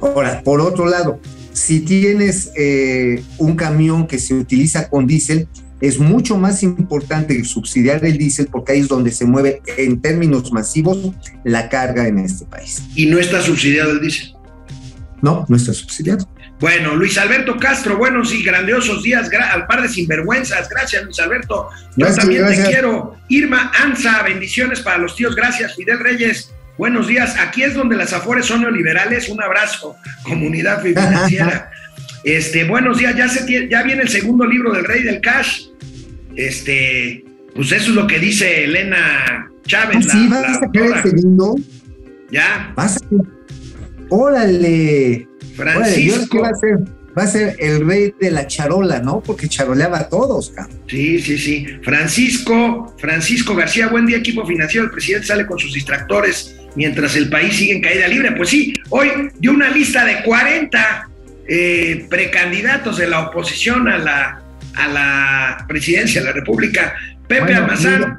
[0.00, 1.20] Ahora, por otro lado,
[1.52, 5.48] si tienes eh, un camión que se utiliza con diésel,
[5.80, 10.52] es mucho más importante subsidiar el diésel porque ahí es donde se mueve en términos
[10.52, 11.12] masivos
[11.44, 12.82] la carga en este país.
[12.94, 14.34] ¿Y no está subsidiado el diésel?
[15.22, 16.28] No, no está subsidiado.
[16.60, 20.68] Bueno, Luis Alberto Castro, buenos y grandiosos días al par de sinvergüenzas.
[20.68, 21.68] Gracias, Luis Alberto.
[21.96, 22.66] Yo gracias, también gracias.
[22.66, 23.16] te quiero.
[23.28, 25.34] Irma Anza, bendiciones para los tíos.
[25.34, 26.52] Gracias, Fidel Reyes.
[26.82, 27.36] Buenos días.
[27.38, 29.28] Aquí es donde las afores son neoliberales.
[29.28, 31.70] Un abrazo, comunidad financiera.
[32.24, 33.14] este, buenos días.
[33.14, 35.66] Ya, se, ya viene el segundo libro del Rey del Cash.
[36.34, 40.08] Este, pues eso es lo que dice Elena Chávez.
[40.08, 41.54] ¿Ah, sí, ¿Vas a sacar el segundo?
[42.32, 42.72] Ya.
[42.74, 43.00] ¿Vas a...
[44.08, 45.28] Órale.
[45.54, 46.38] Francisco.
[46.38, 46.78] Órale, va, a ser,
[47.16, 49.20] va a ser el rey de la charola, ¿no?
[49.20, 50.80] Porque charoleaba a todos, cabrón.
[50.88, 51.64] Sí, sí, sí.
[51.84, 54.86] Francisco, Francisco García, buen día, equipo financiero.
[54.86, 58.32] El presidente sale con sus distractores mientras el país sigue en caída libre.
[58.32, 59.08] Pues sí, hoy
[59.38, 61.08] dio una lista de 40
[61.48, 64.42] eh, precandidatos de la oposición a la,
[64.74, 66.94] a la presidencia de la República.
[67.28, 68.18] Pepe bueno, Almazán.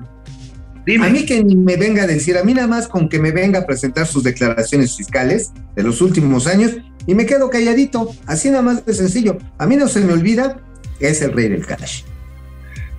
[0.85, 1.07] Dime.
[1.07, 3.31] A mí que ni me venga a decir, a mí nada más con que me
[3.31, 6.73] venga a presentar sus declaraciones fiscales de los últimos años
[7.07, 9.37] y me quedo calladito, así nada más de sencillo.
[9.57, 10.59] A mí no se me olvida
[10.99, 12.03] que es el rey del cash.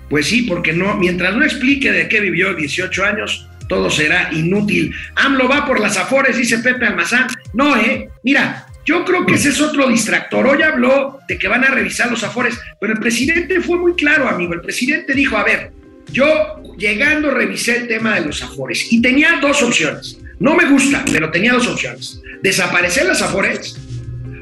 [0.09, 4.94] Pues sí, porque no, mientras no explique de qué vivió 18 años, todo será inútil.
[5.16, 7.29] AMLO va por las afores, dice Pepe Almazán.
[7.53, 10.46] No, eh, mira, yo creo que ese es otro distractor.
[10.46, 14.29] Hoy habló de que van a revisar los afores, pero el presidente fue muy claro,
[14.29, 14.53] amigo.
[14.53, 15.72] El presidente dijo, a ver,
[16.12, 16.27] yo
[16.77, 20.18] llegando revisé el tema de los afores y tenía dos opciones.
[20.38, 22.20] No me gusta, pero tenía dos opciones.
[22.42, 23.77] Desaparecer las afores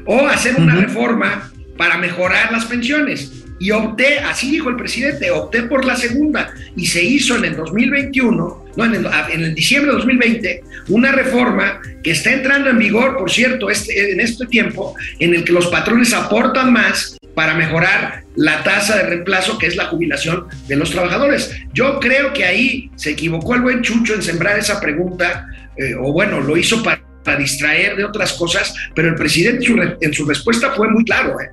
[0.05, 0.81] o hacer una uh -huh.
[0.81, 3.42] reforma para mejorar las pensiones.
[3.63, 7.55] Y opté, así dijo el presidente, opté por la segunda y se hizo en el
[7.55, 13.15] 2021, no, en el, en diciembre de 2020, una reforma que está entrando en vigor,
[13.15, 18.23] por cierto, este, en este tiempo, en el que los patrones aportan más para mejorar
[18.35, 21.55] la tasa de reemplazo, que es la jubilación de los trabajadores.
[21.73, 25.47] Yo creo que ahí se equivocó el buen Chucho en sembrar esa pregunta,
[25.77, 27.01] eh, o bueno, lo hizo para,
[27.39, 31.39] distraer de otras cosas, pero el presidente en su, en su respuesta fue muy claro.
[31.39, 31.49] ¿eh?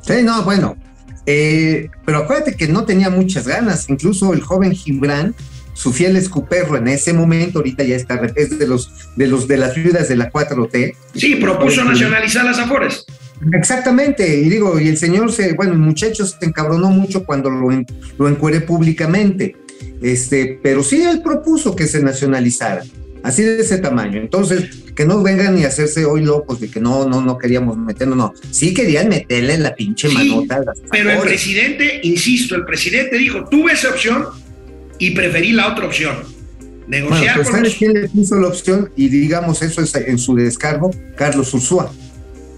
[0.00, 0.76] Sí, no, bueno,
[1.26, 5.34] eh, pero acuérdate que no tenía muchas ganas, incluso el joven Gibran,
[5.74, 9.56] su fiel escuperro en ese momento, ahorita ya está, es de los de los de
[9.56, 10.94] las viudas de la 4T.
[11.14, 13.06] Sí, propuso nacionalizar las Afores.
[13.52, 17.70] Exactamente, y digo, y el señor se, bueno, el muchacho se encabronó mucho cuando lo,
[18.18, 19.56] lo encueré públicamente,
[20.00, 22.84] este, pero sí él propuso que se nacionalizara,
[23.24, 24.20] así de ese tamaño.
[24.20, 28.16] Entonces, que no vengan y hacerse hoy locos de que no, no, no queríamos meternos,
[28.16, 30.56] no, sí querían meterle la pinche sí, manota.
[30.56, 34.26] A las pero el presidente, insisto, el presidente dijo, tuve esa opción
[34.98, 36.16] y preferí la otra opción.
[36.86, 37.78] Negociar bueno, pues con ¿sabes los...
[37.78, 38.90] quién le puso la opción?
[38.96, 41.92] Y digamos eso es en su descargo, Carlos Ursúa.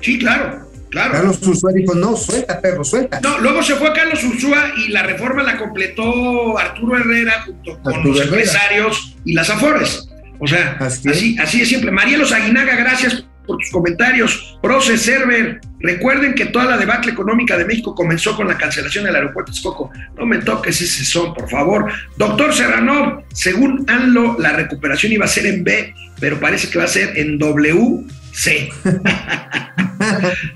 [0.01, 0.65] Sí, claro.
[0.91, 1.13] Claro.
[1.13, 3.21] Carlos Ursúa dijo, no, suelta, perro, suelta.
[3.21, 7.95] No, luego se fue Carlos Ursúa y la reforma la completó Arturo Herrera junto con
[7.95, 8.37] Arturo los Herrera.
[8.37, 10.09] empresarios y las Afores.
[10.39, 11.41] O sea, Así así, es.
[11.41, 11.91] así, de simple.
[11.91, 14.59] Marielos Aguinaga, gracias por tus comentarios.
[14.63, 19.15] Proce Server, recuerden que toda la debacle económica de México comenzó con la cancelación del
[19.17, 19.91] aeropuerto de Texcoco.
[20.17, 21.93] No me toques ese son, por favor.
[22.17, 26.85] Doctor Serrano, según ANLO, la recuperación iba a ser en B, pero parece que va
[26.85, 28.71] a ser en WC.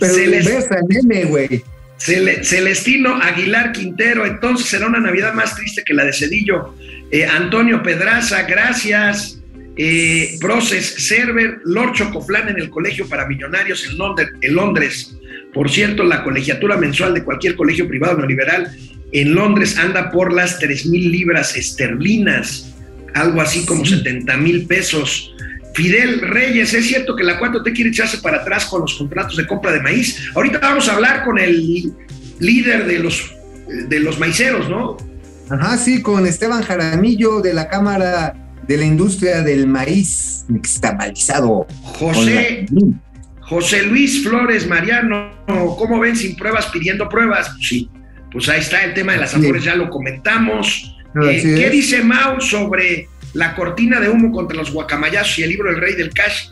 [0.01, 1.62] Pero a nene, güey.
[1.99, 6.74] Cele- Celestino Aguilar Quintero, entonces será una Navidad más triste que la de Cedillo.
[7.11, 9.38] Eh, Antonio Pedraza, gracias.
[9.81, 15.16] Eh, Proces Server, Lord Chocoflan en el Colegio para Millonarios en Londres, en Londres.
[15.55, 18.76] Por cierto, la colegiatura mensual de cualquier colegio privado neoliberal
[19.12, 22.74] en Londres anda por las 3 mil libras esterlinas,
[23.14, 25.33] algo así como 70 mil pesos.
[25.74, 29.47] Fidel Reyes, es cierto que la 4T quiere echarse para atrás con los contratos de
[29.47, 30.29] compra de maíz.
[30.35, 31.95] Ahorita vamos a hablar con el
[32.41, 33.33] líder de los,
[33.89, 34.97] de los maiceros, ¿no?
[35.49, 41.66] Ajá, sí, con Esteban Jaramillo de la Cámara de la Industria del Maíz Nixtamalizado.
[41.99, 42.66] José,
[43.41, 45.33] José Luis Flores Mariano,
[45.79, 47.51] ¿cómo ven sin pruebas pidiendo pruebas?
[47.61, 47.89] Sí,
[48.31, 50.95] pues ahí está el tema de las amores, ya lo comentamos.
[51.25, 55.71] Eh, ¿Qué dice Mau sobre la cortina de humo contra los guacamayazos y el libro
[55.71, 56.51] El Rey del Cash?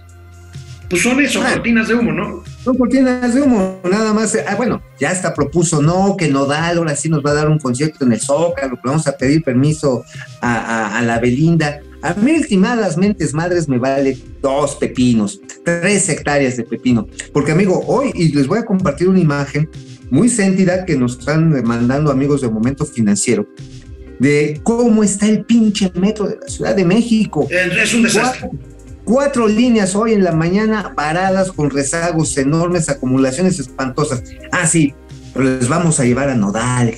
[0.88, 1.52] Pues son eso, ah.
[1.52, 2.44] cortinas de humo, ¿no?
[2.64, 4.38] Son cortinas de humo, nada más.
[4.46, 7.58] Ah, bueno, ya hasta propuso, no, que Nodal ahora sí nos va a dar un
[7.58, 10.04] concierto en el Zócalo, que vamos a pedir permiso
[10.40, 11.80] a, a la Belinda.
[12.02, 17.06] A mí, estimadas mentes madres, me vale dos pepinos, tres hectáreas de pepino.
[17.32, 19.68] Porque, amigo, hoy, y les voy a compartir una imagen
[20.10, 23.46] muy sentida que nos están mandando amigos de Momento Financiero,
[24.18, 27.46] de cómo está el pinche metro de la Ciudad de México.
[27.50, 28.50] Es un desastre.
[29.04, 34.24] Cuatro, líneas hoy en la mañana paradas con rezagos enormes, acumulaciones espantosas.
[34.50, 34.94] Ah, sí,
[35.42, 36.94] les vamos a llevar a Nodal,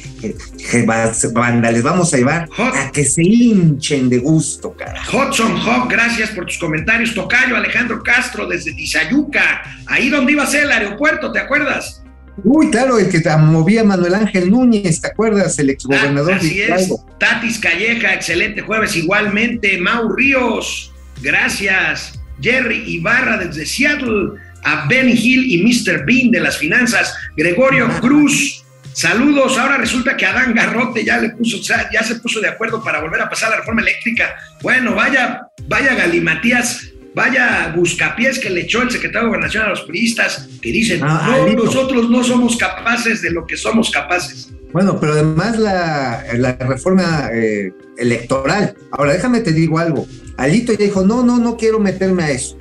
[1.32, 5.00] banda, les vamos a llevar a que se hinchen de gusto, cara.
[5.12, 7.14] Hudson Hawk, gracias por tus comentarios.
[7.14, 12.02] Tocayo Alejandro Castro desde Tizayuca, ahí donde iba a ser el aeropuerto, ¿te acuerdas?
[12.44, 15.58] Uy, claro, el que movía Manuel Ángel Núñez, ¿te acuerdas?
[15.58, 16.34] El exgobernador.
[16.34, 16.94] Así es.
[17.18, 19.78] Tatis Calleja, excelente jueves igualmente.
[19.78, 22.12] Mau Ríos, gracias.
[22.40, 24.34] Jerry Ibarra desde Seattle.
[24.64, 26.04] A Benny Hill y Mr.
[26.04, 27.14] Bean de las finanzas.
[27.36, 29.56] Gregorio Cruz, saludos.
[29.58, 33.20] Ahora resulta que Adán Garrote ya le puso, ya se puso de acuerdo para volver
[33.20, 34.36] a pasar la reforma eléctrica.
[34.62, 39.80] Bueno, vaya, vaya Galimatías Vaya buscapiés que le echó el secretario de Gobernación a los
[39.80, 44.52] periodistas que dicen, ah, no, nosotros no somos capaces de lo que somos capaces.
[44.72, 46.22] Bueno, pero además la,
[46.60, 48.76] reforma eh, electoral.
[48.92, 50.06] Ahora, déjame te digo algo.
[50.36, 52.56] Alito ya dijo, no, no, no quiero meterme a eso.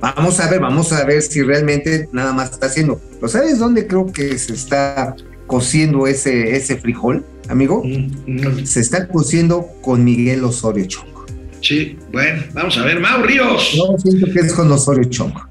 [0.00, 3.00] Vamos a ver, vamos a ver si realmente nada más está haciendo.
[3.20, 7.82] ¿Lo sabes dónde creo que se está cociendo ese, ese frijol, amigo?
[7.84, 11.26] Mm, se está cociendo con Miguel Osorio Chongo.
[11.60, 13.00] Sí, bueno, vamos a ver.
[13.00, 13.74] Mau Ríos.
[13.76, 15.48] No, siento que es con Osorio Chongo.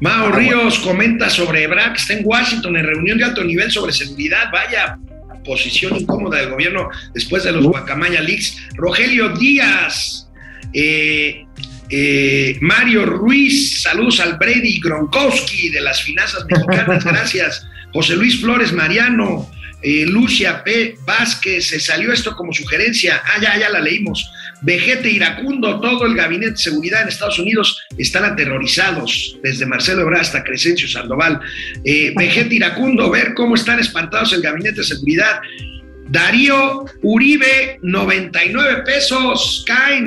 [0.00, 3.70] Mau ah, Ríos comenta sobre Ebrard, que está en Washington en reunión de alto nivel
[3.70, 4.50] sobre seguridad.
[4.52, 4.98] Vaya
[5.46, 8.56] posición incómoda del gobierno después de los Guacamaya Leaks.
[8.74, 10.28] Rogelio Díaz,
[10.74, 11.46] eh,
[11.90, 17.66] eh, Mario Ruiz, saludos al Brady Gronkowski de las finanzas mexicanas, gracias.
[17.92, 19.50] José Luis Flores Mariano,
[19.82, 20.96] eh, Lucia P.
[21.06, 23.22] Vázquez, se salió esto como sugerencia.
[23.24, 24.30] Ah, ya, ya la leímos.
[24.62, 30.22] Vejete iracundo, todo el gabinete de seguridad en Estados Unidos están aterrorizados, desde Marcelo Ebrard
[30.22, 31.40] hasta Crescencio Sandoval.
[31.84, 35.40] Eh, Vejete iracundo, ver cómo están espantados el gabinete de seguridad.
[36.08, 40.04] Darío Uribe, 99 pesos, caen.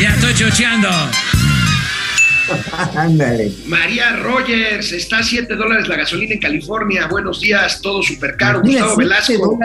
[0.00, 0.88] Ya estoy chocheando.
[2.96, 3.52] Ándale.
[3.66, 7.06] María Rogers, está a 7 dólares la gasolina en California.
[7.06, 8.62] Buenos días, todo súper caro.
[8.62, 9.58] Gustavo Velasco.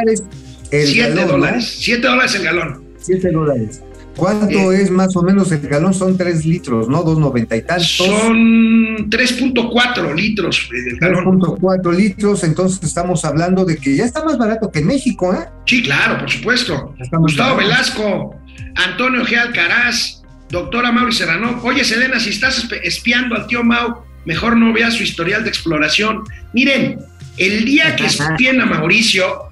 [0.72, 1.76] 7 dólares.
[1.80, 2.84] 7 dólares el galón.
[3.00, 3.82] 7 dólares.
[4.16, 5.94] ¿Cuánto eh, es más o menos el galón?
[5.94, 7.04] Son 3 litros, ¿no?
[7.04, 7.88] 2.90 y tantos.
[7.88, 11.40] Son 3.4 litros el galón.
[11.40, 15.48] 3.4 litros, entonces estamos hablando de que ya está más barato que en México, ¿eh?
[15.66, 16.94] Sí, claro, por supuesto.
[17.12, 18.36] Gustavo Velasco,
[18.76, 19.38] Antonio G.
[19.38, 20.19] Alcaraz,
[20.50, 21.60] doctora Mauri Serrano.
[21.64, 26.24] Oye, Selena, si estás espiando al tío Mau, mejor no veas su historial de exploración.
[26.54, 27.00] Miren,
[27.38, 29.50] el día que espien a Mauricio,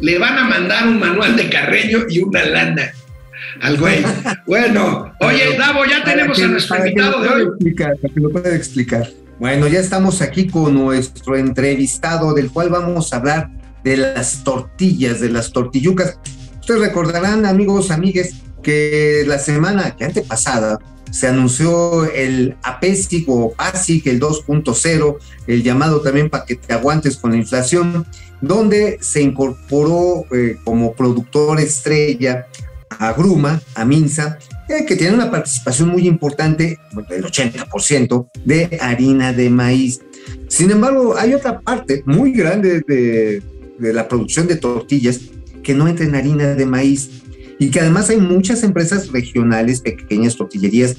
[0.00, 2.92] le van a mandar un manual de Carreño y una lana
[3.60, 4.04] al güey.
[4.46, 7.42] Bueno, oye, Davo, ya tenemos a nuestro invitado de hoy.
[7.42, 9.08] Explicar, para que lo pueda explicar.
[9.38, 13.50] Bueno, ya estamos aquí con nuestro entrevistado, del cual vamos a hablar
[13.82, 16.18] de las tortillas, de las tortillucas.
[16.60, 20.78] Ustedes recordarán, amigos, amigues, que la semana que antepasada
[21.10, 27.36] se anunció el APESIC o ASIC, el 2.0, el llamado también paquete aguantes con la
[27.36, 28.06] inflación,
[28.40, 32.46] donde se incorporó eh, como productor estrella
[32.88, 34.38] a Gruma, a Minsa,
[34.68, 36.78] eh, que tiene una participación muy importante,
[37.10, 40.00] del 80% de harina de maíz.
[40.48, 43.42] Sin embargo, hay otra parte muy grande de,
[43.78, 45.20] de la producción de tortillas
[45.62, 47.21] que no entra en harina de maíz
[47.58, 50.96] y que además hay muchas empresas regionales, pequeñas tortillerías,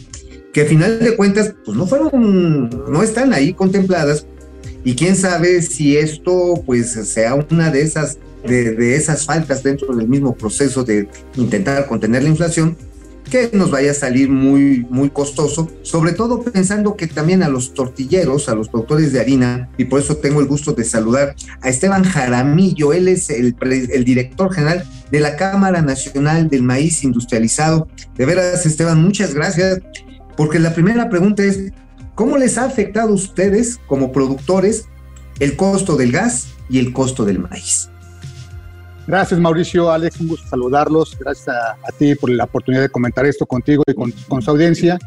[0.54, 4.26] que a final de cuentas pues no fueron, no están ahí contempladas.
[4.86, 10.08] Y quién sabe si esto pues sea una de esas, de, esas faltas dentro del
[10.08, 12.78] mismo proceso de intentar contener la inflación,
[13.30, 17.74] que nos vaya a salir muy, muy costoso, sobre todo pensando que también a los
[17.74, 21.70] tortilleros, a los productores de harina, y por eso tengo el gusto de saludar a
[21.70, 27.88] Esteban Jaramillo, él es el, el director general de la Cámara Nacional del Maíz Industrializado.
[28.16, 29.80] De veras, Esteban, muchas gracias,
[30.36, 31.72] porque la primera pregunta es,
[32.16, 34.86] ¿cómo les ha afectado a ustedes como productores
[35.40, 37.90] el costo del gas y el costo del maíz?
[39.06, 41.18] Gracias Mauricio, Alex, un gusto saludarlos.
[41.20, 44.98] Gracias a, ti por la oportunidad de comentar esto contigo y con, su audiencia.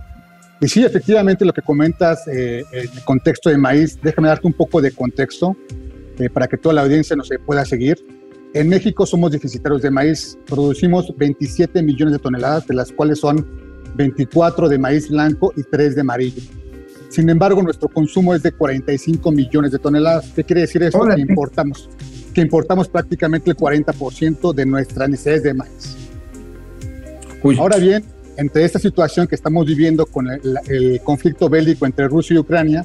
[0.60, 4.52] Y sí, efectivamente lo que comentas eh, en el contexto de maíz, déjame darte un
[4.52, 5.56] poco de contexto
[6.18, 8.04] eh, para que toda la audiencia nos pueda seguir.
[8.52, 13.46] En México somos deficitarios de maíz, producimos 27 millones de toneladas, de las cuales son
[13.96, 16.42] 24 de maíz blanco y 3 de amarillo.
[17.08, 20.32] Sin embargo, nuestro consumo es de 45 millones de toneladas.
[20.34, 21.00] ¿Qué quiere decir eso?
[21.00, 21.88] Que importamos
[22.36, 25.96] que importamos prácticamente el 40% de nuestras necesidades de maíz.
[27.58, 28.04] Ahora bien,
[28.36, 32.84] entre esta situación que estamos viviendo con el, conflicto bélico entre Rusia y Ucrania,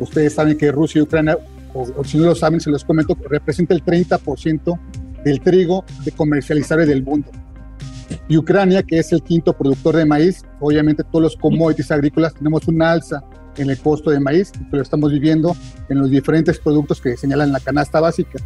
[0.00, 1.36] ustedes saben que Rusia y Ucrania,
[1.74, 4.80] o, si no lo saben, se los comento, representa el 30%
[5.22, 7.30] del trigo de comercializable del mundo.
[8.28, 12.66] Y Ucrania, que es el quinto productor de maíz, obviamente todos los commodities agrícolas tenemos
[12.66, 13.22] una alza
[13.58, 15.54] en el costo de maíz, y lo estamos viviendo
[15.90, 18.38] en los diferentes productos que señalan la canasta básica.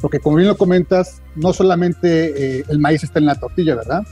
[0.00, 4.02] Porque como bien lo comentas, no solamente eh, el maíz está en la tortilla, ¿verdad?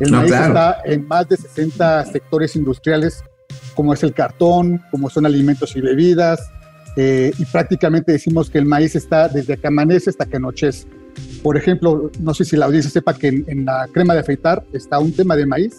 [0.00, 3.22] El maíz está en más de 60 sectores industriales,
[3.74, 6.40] como es el cartón, como son alimentos y bebidas,
[6.96, 10.86] eh, y prácticamente decimos que el maíz está desde que amanece hasta que anochece.
[11.42, 14.98] Por ejemplo, no sé si la audiencia sepa que en, la crema de afeitar está
[14.98, 15.76] un tema de maíz,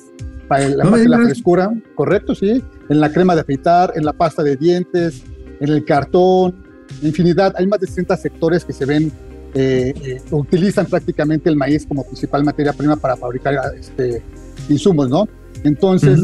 [0.48, 4.14] para la parte de la frescura, correcto, sí, en la crema de afeitar, en la
[4.14, 5.24] pasta de dientes,
[5.60, 6.64] en el cartón,
[7.02, 9.12] infinidad, hay más de 60 sectores que se ven
[9.58, 14.22] eh, eh, utilizan prácticamente el maíz como principal materia prima para fabricar este,
[14.68, 15.30] insumos, ¿no?
[15.64, 16.20] Entonces,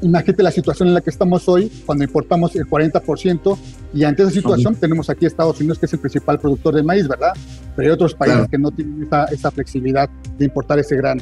[0.00, 3.58] imagínate la situación en la que estamos hoy, cuando importamos el 40%,
[3.92, 7.06] y ante esa situación tenemos aquí Estados Unidos, que es el principal productor de maíz,
[7.06, 7.32] ¿verdad?
[7.76, 10.08] Pero hay otros países que no tienen esa, flexibilidad
[10.38, 11.20] de importar ese grano.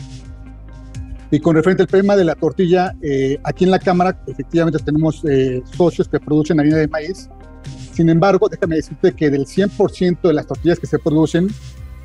[1.32, 5.24] Y con referente al tema de la tortilla, eh, aquí en la Cámara efectivamente tenemos
[5.76, 7.28] socios que producen harina de maíz
[7.92, 11.48] sin embargo, déjame decirte que del 100% de las tortillas que se producen,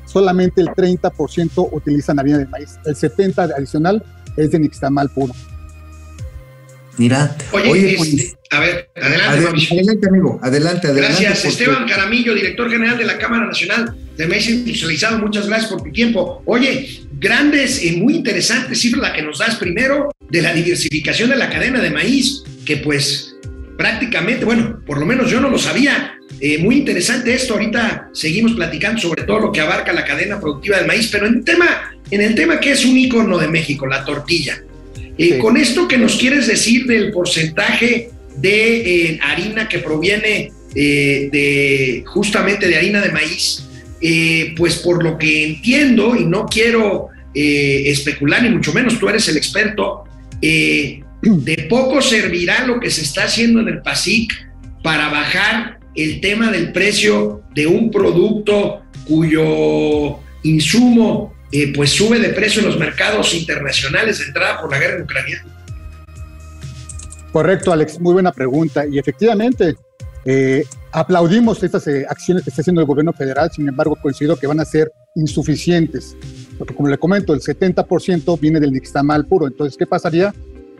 [0.04, 2.78] solamente el 30% utilizan harina de maíz.
[2.84, 4.04] El 70% adicional
[4.36, 5.34] es de nixtamal puro.
[6.98, 11.22] Mira, oye, pues, este, a ver, adelante, adelante, amigo, adelante, adelante.
[11.22, 15.18] Gracias, Esteban Caramillo, director general de la Cámara Nacional de Maíz Industrializado.
[15.18, 16.42] Muchas gracias por tu tiempo.
[16.46, 21.36] Oye, grandes y muy interesantes cifras la que nos das primero de la diversificación de
[21.36, 23.35] la cadena de maíz, que pues
[23.76, 26.18] prácticamente, bueno, por lo menos yo no lo sabía.
[26.40, 27.54] Eh, muy interesante esto.
[27.54, 31.36] Ahorita seguimos platicando sobre todo lo que abarca la cadena productiva del maíz, pero en
[31.36, 34.62] el tema, en el tema que es un icono de México, la tortilla.
[35.18, 42.04] Eh, con esto que nos quieres decir del porcentaje de eh, harina que proviene de
[42.06, 43.66] justamente de harina de maíz,
[44.58, 49.38] pues por lo que entiendo y no quiero especular ni mucho menos, tú eres el
[49.38, 50.04] experto.
[51.34, 54.32] De poco servirá lo que se está haciendo en el PASIC
[54.82, 62.30] para bajar el tema del precio de un producto cuyo insumo eh, pues sube de
[62.30, 65.44] precio en los mercados internacionales de entrada por la guerra en Ucrania.
[67.32, 68.86] Correcto, Alex, muy buena pregunta.
[68.86, 69.74] Y efectivamente,
[70.24, 74.46] eh, aplaudimos estas eh, acciones que está haciendo el gobierno federal, sin embargo, considero que
[74.46, 76.16] van a ser insuficientes,
[76.58, 79.46] porque como le comento, el 70% viene del nixtamal puro.
[79.46, 80.34] Entonces, ¿qué pasaría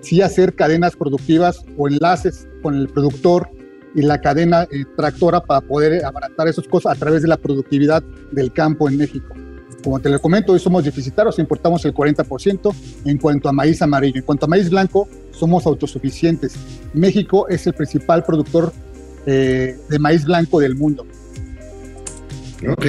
[0.07, 3.49] sí hacer cadenas productivas o enlaces con el productor
[3.95, 8.03] y la cadena eh, tractora para poder abaratar esos costos a través de la productividad
[8.31, 9.35] del campo en México.
[9.83, 14.19] Como te lo comento, hoy somos deficitarios, importamos el 40% en cuanto a maíz amarillo.
[14.19, 16.55] En cuanto a maíz blanco, somos autosuficientes.
[16.93, 18.73] México es el principal productor
[19.27, 21.07] eh, de maíz blanco del mundo.
[22.69, 22.87] Ok.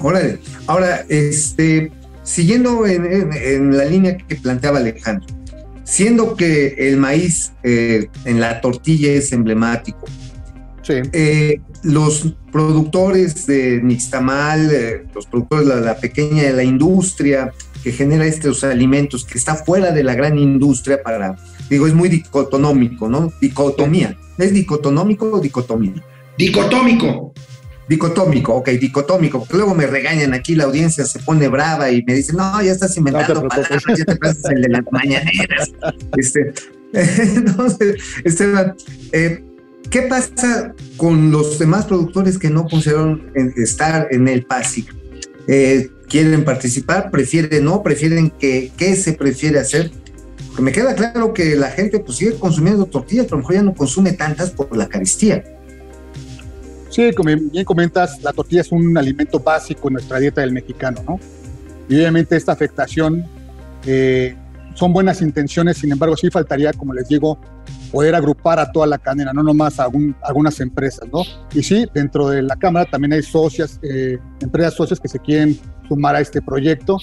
[0.00, 0.20] Ahora,
[0.66, 5.26] ahora este, siguiendo en la línea que planteaba Alejandro,
[5.90, 10.06] siendo que el maíz eh, en la tortilla es emblemático.
[10.88, 17.92] Eh, los productores de Nixtamal, eh, los productores de la, pequeña de la industria que
[17.92, 21.36] genera estos alimentos, que está fuera de la gran industria para,
[21.68, 23.32] digo, es muy dicotonómico, ¿no?
[23.40, 24.16] Dicotomía.
[24.38, 25.94] ¿Es dicotonómico o dicotomía?
[26.38, 27.34] Dicotómico.
[27.90, 32.14] Dicotómico, ok, dicotómico, porque luego me regañan aquí, la audiencia se pone brava y me
[32.14, 35.72] dicen, no, ya estás inventando palabras, ya te pasas el de las mañaneras.
[36.16, 36.52] Este,
[36.92, 38.76] entonces, Esteban,
[39.10, 39.42] eh,
[39.90, 44.94] ¿qué pasa con los demás productores que no pusieron estar en el PASIC?
[45.48, 47.10] Eh, ¿Quieren participar?
[47.10, 47.82] ¿Prefieren no?
[47.82, 49.90] ¿Prefieren que, qué se prefiere hacer?
[50.46, 53.54] porque me queda claro que la gente pues sigue consumiendo tortillas, pero a lo mejor
[53.56, 55.44] ya no consume tantas por la caristía.
[56.90, 61.00] Sí, como bien comentas, la tortilla es un alimento básico en nuestra dieta del mexicano,
[61.08, 61.20] ¿no?
[61.88, 63.24] Y obviamente esta afectación
[63.86, 64.36] eh,
[64.74, 67.38] son buenas intenciones, sin embargo sí faltaría, como les digo,
[67.92, 71.22] poder agrupar a toda la cadena, no nomás algunas empresas, ¿no?
[71.54, 75.58] Y sí, dentro de la Cámara también hay socias, eh, empresas socias que se quieren
[75.88, 76.98] sumar a este proyecto.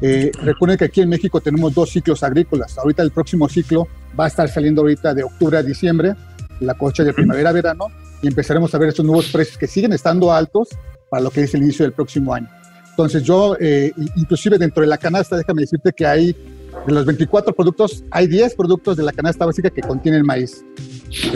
[0.00, 2.78] Eh, recuerden que aquí en México tenemos dos ciclos agrícolas.
[2.78, 6.14] Ahorita el próximo ciclo va a estar saliendo ahorita de octubre a diciembre,
[6.60, 7.86] la cosecha de primavera-verano,
[8.22, 10.68] y empezaremos a ver estos nuevos precios que siguen estando altos
[11.10, 12.48] para lo que es el inicio del próximo año.
[12.90, 16.36] Entonces yo, eh, inclusive dentro de la canasta, déjame decirte que hay,
[16.86, 20.64] de los 24 productos, hay 10 productos de la canasta básica que contienen maíz.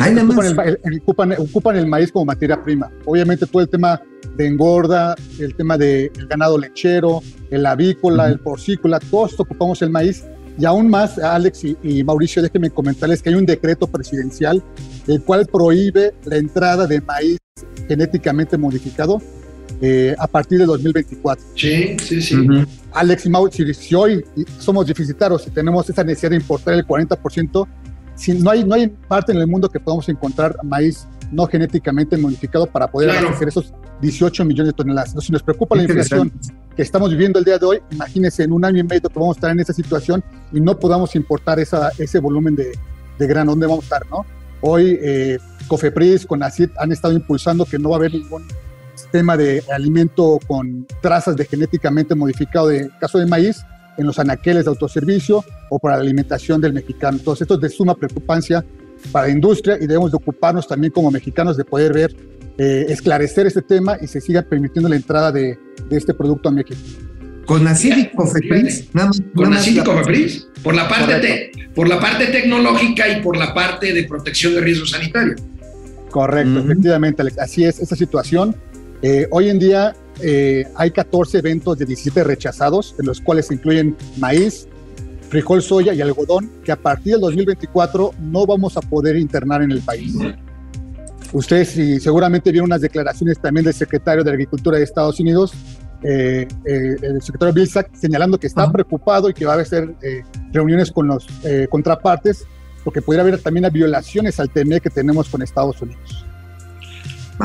[0.00, 0.66] Ay, ocupan, más.
[0.66, 2.90] el, el- ocupan- ocupan el maíz como materia prima.
[3.06, 4.00] Obviamente todo el tema
[4.36, 10.24] de engorda, el tema del ganado lechero, el avícola, el porcícola, todos ocupamos el maíz.
[10.58, 14.62] Y aún más, Alex y, y Mauricio, déjenme comentarles que hay un decreto presidencial
[15.06, 17.38] el cual prohíbe la entrada de maíz
[17.88, 19.20] genéticamente modificado
[19.80, 21.44] eh, a partir de 2024.
[21.56, 22.36] Sí, sí, sí.
[22.92, 24.24] Alex y Mau, si, hoy
[24.58, 27.66] somos deficitarios y tenemos esa necesidad de importar el 40%,
[28.14, 32.16] si no, hay, no hay parte en el mundo que podamos encontrar maíz no genéticamente
[32.16, 33.28] modificado para poder Claro.
[33.28, 33.72] abastecer esos
[34.02, 35.08] 18 millones de toneladas.
[35.10, 36.30] Entonces, si nos preocupa la inflación.
[36.76, 39.36] Que estamos viviendo el día de hoy, imagínense en un año y medio que vamos
[39.36, 42.72] a estar en esa situación y no podamos importar esa, ese volumen de,
[43.18, 44.10] de grano, ¿dónde vamos a estar?
[44.10, 44.24] ¿no?
[44.60, 48.44] Hoy eh, Cofepris, con ACID han estado impulsando que no va a haber ningún
[48.94, 53.64] sistema de alimento con trazas de genéticamente modificado de caso de maíz
[53.98, 57.18] en los anaqueles de autoservicio o para la alimentación del mexicano.
[57.18, 58.64] Entonces esto es de suma preocupancia
[59.10, 62.14] para la industria y debemos de ocuparnos también como mexicanos de poder ver,
[62.58, 66.52] eh, esclarecer este tema y se siga permitiendo la entrada de, de este producto a
[66.52, 66.80] México.
[67.46, 69.20] Con Acid y Cofepris, nada más.
[69.34, 73.36] Con nada más y Cofepris, por la parte te- por la parte tecnológica y por
[73.36, 75.34] la parte de protección de riesgo sanitario.
[76.10, 76.70] Correcto, Ujú.
[76.70, 77.38] efectivamente, Alex.
[77.38, 78.54] Así es esa situación.
[79.00, 83.54] Eh, hoy en día eh, hay 14 eventos de 17 rechazados, en los cuales se
[83.54, 84.68] incluyen maíz,
[85.30, 89.72] frijol, soya y algodón, que a partir del 2024 no vamos a poder internar en
[89.72, 90.14] el país.
[91.32, 95.52] Ustedes sí, seguramente vieron unas declaraciones también del secretario de Agricultura de Estados Unidos,
[96.02, 100.22] eh, eh, el secretario Vilsack, señalando que está preocupado y que va a hacer eh,
[100.52, 102.44] reuniones con los eh, contrapartes,
[102.84, 106.26] porque pudiera haber también violaciones al TME que tenemos con Estados Unidos.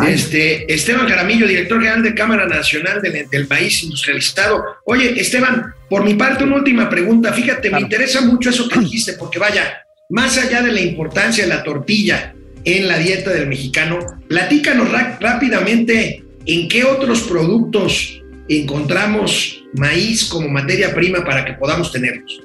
[0.05, 4.63] Este, Esteban Jaramillo, director general de Cámara Nacional del, del Maíz Industrializado.
[4.85, 7.31] Oye, Esteban, por mi parte, una última pregunta.
[7.31, 11.49] Fíjate, me interesa mucho eso que dijiste, porque vaya, más allá de la importancia de
[11.49, 12.33] la tortilla
[12.67, 13.97] en la dieta del mexicano,
[14.27, 14.89] platícanos
[15.21, 22.41] rápidamente en qué otros productos encontramos maíz como materia prima para que podamos tenerlos.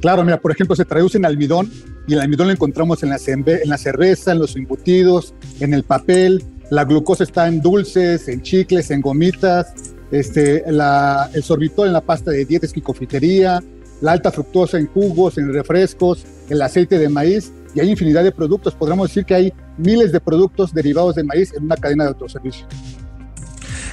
[0.00, 1.70] Claro, mira, por ejemplo, se traduce en almidón
[2.08, 5.84] y el almidón lo encontramos en la, en la cerveza, en los embutidos, en el
[5.84, 6.42] papel.
[6.70, 9.72] La glucosa está en dulces, en chicles, en gomitas.
[10.10, 13.62] Este, el sorbitol en la pasta de dientes y confitería.
[14.00, 17.52] La alta fructosa en jugos, en refrescos, el aceite de maíz.
[17.74, 18.74] Y hay infinidad de productos.
[18.74, 22.66] Podríamos decir que hay miles de productos derivados de maíz en una cadena de autoservicio.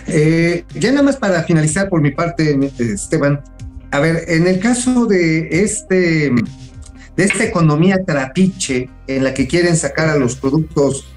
[0.07, 3.41] Eh, ya nada más para finalizar por mi parte, Esteban.
[3.91, 6.31] A ver, en el caso de este
[7.17, 11.07] de esta economía trapiche en la que quieren sacar a los productos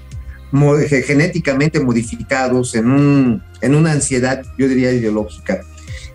[1.05, 5.61] genéticamente modificados en, un, en una ansiedad, yo diría, ideológica,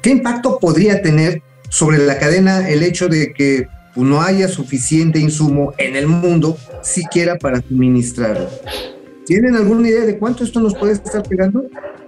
[0.03, 1.41] ¿qué impacto podría tener
[1.71, 3.69] sobre la cadena el hecho de que
[4.05, 8.49] no haya suficiente insumo en el mundo siquiera para suministrarlo?
[9.25, 11.65] ¿Tienen alguna idea de cuánto esto nos puede estar pegando?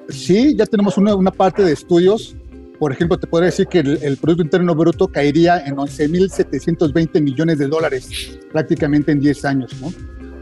[0.08, 2.36] Sí, ya tenemos una, parte de estudios.
[2.78, 7.58] Por ejemplo, te podría decir que el, el Producto Interno Bruto caería en 11.720 millones
[7.58, 9.72] de dólares prácticamente en 10 años.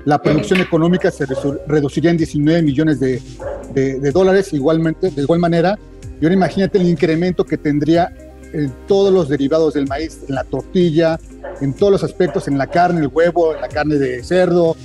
[0.04, 1.26] La producción económica se
[1.66, 3.20] reduciría en 19 millones de-
[3.74, 5.78] de dólares igualmente, de igual manera.
[6.20, 8.12] Y ahora imagínate el incremento que tendría
[8.56, 11.18] en todos los derivados del maíz, en la tortilla,
[11.60, 14.76] en todos los aspectos, en la carne, el huevo, en la carne de cerdo,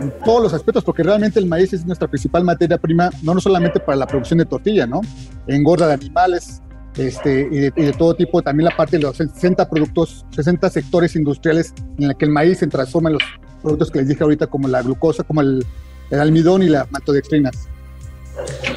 [0.00, 3.80] en todos los aspectos, porque realmente el maíz es nuestra principal materia prima, no, solamente
[3.80, 5.00] para la producción de tortilla, ¿no?
[5.46, 6.62] Engorda de animales
[6.96, 11.72] este, y, de, todo tipo, también la parte de los 60 productos, 60 sectores industriales
[11.98, 13.22] en la que el maíz se transforma en los
[13.62, 15.64] productos que les dije ahorita, como la glucosa, como el,
[16.10, 17.50] almidón y la maltodextrina.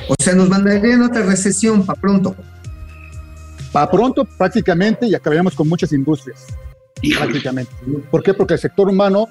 [0.07, 2.35] O sea, nos mandarían otra recesión para pronto.
[3.71, 6.45] Para pronto, prácticamente, y acabaríamos con muchas industrias.
[7.03, 7.25] Híjole.
[7.31, 7.71] prácticamente.
[8.11, 8.33] ¿Por qué?
[8.33, 9.27] Porque el sector humano,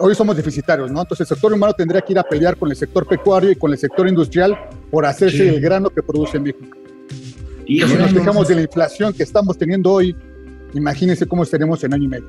[0.00, 1.00] hoy somos deficitarios, ¿no?
[1.00, 3.72] Entonces el sector humano tendría que ir a pelear con el sector pecuario y con
[3.72, 4.58] el sector industrial
[4.90, 5.48] por hacerse Sí.
[5.48, 6.76] el grano que produce México.
[7.66, 7.92] Y Híjole.
[7.94, 10.14] si nos no, fijamos de la inflación que estamos teniendo hoy,
[10.74, 12.28] imagínense cómo estaremos en año y medio.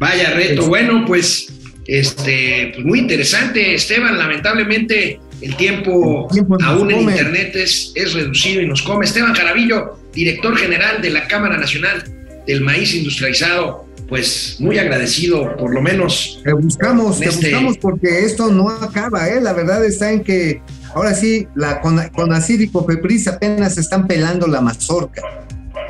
[0.00, 0.66] Vaya reto.
[0.66, 1.52] Bueno, pues,
[1.86, 4.18] este, pues muy interesante, Esteban.
[4.18, 7.12] Lamentablemente, el tiempo, El tiempo nos aún en come.
[7.12, 9.04] Internet es, es reducido y nos come.
[9.04, 12.02] Esteban Jaravillo, director general de la Cámara Nacional
[12.46, 16.40] del Maíz Industrializado, pues muy agradecido, por lo menos.
[16.42, 19.40] Te buscamos, te Este- buscamos porque esto no acaba, ¿eh?
[19.40, 20.62] La verdad está en que
[20.94, 25.22] ahora sí, la con, con Acid y Cofepris apenas están pelando la mazorca.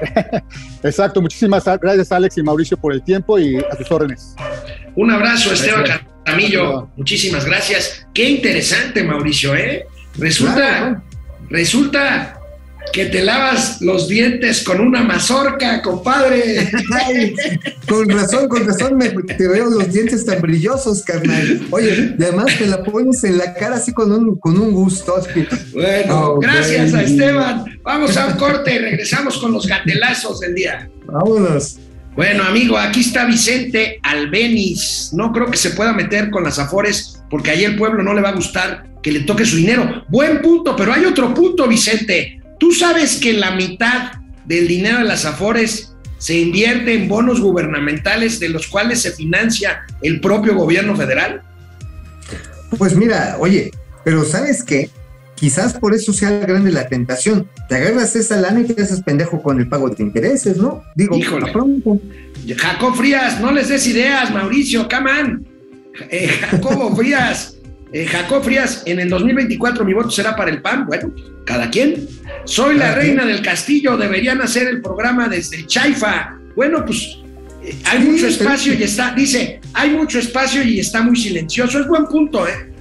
[0.83, 4.35] Exacto, muchísimas gracias Alex y Mauricio por el tiempo y a sus órdenes.
[4.97, 6.09] Un abrazo, Esteban Gracias.
[6.25, 6.91] Caramillo.
[6.97, 8.07] Muchísimas gracias.
[8.13, 9.87] Qué interesante, Mauricio, ¿eh?
[10.19, 11.03] Resulta, Claro.
[11.51, 12.38] resulta
[12.93, 16.71] que te lavas los dientes con una mazorca, compadre.
[17.07, 17.35] Ay,
[17.89, 21.67] con razón, con razón me te veo los dientes tan brillosos, carnal.
[21.71, 25.15] Oye, además te la pones en la cara así con un, con un gusto.
[25.73, 27.03] Bueno, Oh, gracias a.
[27.03, 27.65] Esteban.
[27.83, 30.91] Vamos a un corte y regresamos con los gatelazos del día.
[31.07, 31.79] Vámonos.
[32.15, 35.11] Bueno, amigo, aquí está Vicente Albeniz.
[35.13, 38.21] No creo que se pueda meter con las Afores porque ahí el pueblo no le
[38.21, 40.05] va a gustar que le toque su dinero.
[40.09, 42.38] Buen punto, pero hay otro punto, Vicente.
[42.59, 44.13] ¿Tú sabes que la mitad
[44.47, 49.83] del dinero de las Afores se invierte en bonos gubernamentales de los cuales se financia
[50.03, 51.43] el propio gobierno federal?
[52.77, 53.71] Pues mira, oye,
[54.05, 54.91] pero ¿sabes qué?
[55.37, 57.49] Quizás por eso sea grande la tentación.
[57.69, 60.83] Te agarras esa lana y te haces pendejo con el pago de intereses, ¿no?
[60.97, 61.49] Digo, Híjole.
[61.49, 62.01] a pronto.
[62.57, 65.47] Jacob Frías, no les des ideas, Mauricio, come on.
[66.11, 67.58] Eh, Jacobo Frías,
[67.93, 70.87] eh, Jacob Frías, en el 2024 mi voto será para el PAN.
[70.87, 71.13] Bueno,
[71.45, 72.07] cada quien.
[72.45, 76.37] Soy la reina del castillo, deberían hacer el programa desde Chaifa.
[76.57, 77.19] Bueno, pues
[77.63, 81.17] eh, hay Sí, mucho pero- espacio y está, dice, hay mucho espacio y está muy
[81.17, 81.81] silencioso.
[81.81, 82.73] Es buen punto, ¿eh?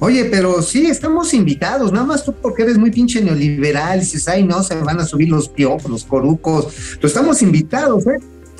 [0.00, 4.42] Oye, pero sí, estamos invitados, nada más tú porque eres muy pinche neoliberal, dices, ay,
[4.42, 6.66] no, se van a subir los piojos, los corucos,
[6.96, 8.18] pero estamos invitados, ¿eh?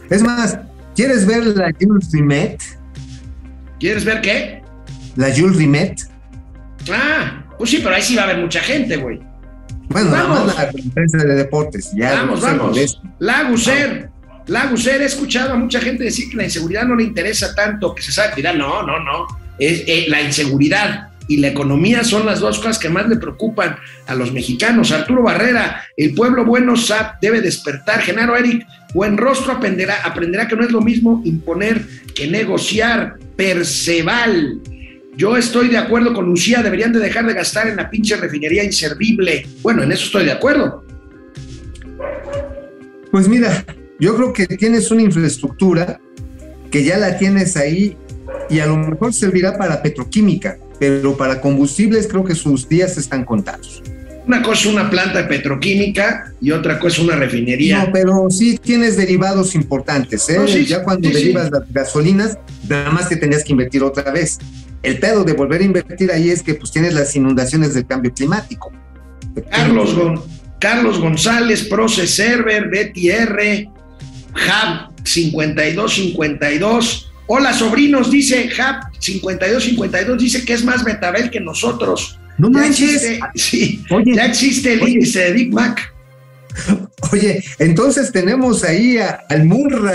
[0.09, 0.57] Es más,
[0.95, 2.63] ¿quieres ver la Jules Rimet?
[3.79, 4.63] ¿Quieres ver qué?
[5.17, 6.01] La Jules Rimet.
[6.93, 9.21] Ah, pues sí, pero ahí sí va a haber mucha gente, güey.
[9.89, 10.47] Bueno, nada Vamos.
[10.47, 12.15] más la conferencia de deportes, ya.
[12.15, 12.67] Vamos, vamos.
[12.69, 13.03] molesto.
[13.19, 14.11] La Guser,
[14.47, 17.95] la Guser, he escuchado a mucha gente decir que la inseguridad no le interesa tanto,
[17.95, 18.57] que se sabe cuidar.
[18.57, 19.27] No, no, no.
[19.59, 23.77] Es, eh, la inseguridad y la economía son las dos cosas que más le preocupan
[24.07, 24.93] a los mexicanos.
[24.93, 28.01] Arturo Barrera, el pueblo bueno SAP debe despertar.
[28.03, 33.17] Genaro Eric, buen rostro aprenderá, aprenderá que no es lo mismo imponer que negociar.
[33.37, 34.61] Perceval.
[35.17, 38.65] Yo estoy de acuerdo con Lucía, deberían de dejar de gastar en la pinche refinería
[38.65, 39.47] inservible.
[39.63, 40.85] Bueno, en eso estoy de acuerdo.
[43.13, 43.65] Pues mira,
[44.01, 46.01] yo creo que tienes una infraestructura
[46.71, 47.97] que ya la tienes ahí
[48.51, 53.25] y a lo mejor servirá para petroquímica, pero para combustibles creo que sus días están
[53.25, 53.83] contados.
[54.27, 57.85] Una cosa es una planta de petroquímica y otra cosa es una refinería.
[57.85, 60.39] No, pero sí tienes derivados importantes, ¿eh?
[60.39, 61.21] No, sí, ya cuando sí, sí.
[61.21, 64.39] derivas las gasolinas, nada más que tendrías que invertir otra vez.
[64.85, 68.13] El pedo de volver a invertir ahí es que pues tienes las inundaciones del cambio
[68.13, 68.71] climático.
[69.51, 70.23] Carlos, Gon-
[70.61, 73.69] Carlos González, Proce Server, Betty R,
[74.35, 77.11] Hub 5252.
[77.27, 82.19] Hola, sobrinos, dice Hub 5252, dice que es más Betabel que nosotros.
[82.37, 82.91] No Ya manches.
[83.05, 84.93] existe, sí, Oye, ya existe el oye.
[84.93, 85.93] índice de Big Mac.
[87.13, 89.45] Oye, entonces tenemos ahí a- al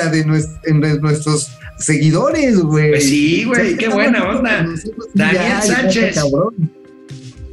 [0.10, 0.24] de,
[0.66, 1.50] en- de nuestros
[1.80, 2.90] seguidores, güey.
[2.92, 4.68] Pues sí, güey, qué buena onda.
[5.14, 6.20] Daniel ya, Sánchez.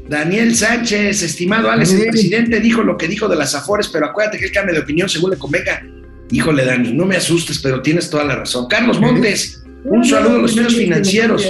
[0.09, 4.39] Daniel Sánchez, estimado Alex, el presidente dijo lo que dijo de las Afores, pero acuérdate
[4.39, 5.83] que él cambia de opinión según le convenga.
[6.31, 8.67] Híjole, Dani, no me asustes, pero tienes toda la razón.
[8.69, 11.47] Carlos Montes, un saludo a los estudios financieros.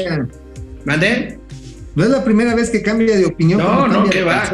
[0.84, 1.38] ¿Mandé?
[1.94, 3.58] No es la primera vez que cambia de opinión.
[3.58, 4.52] No, no, ¿qué va?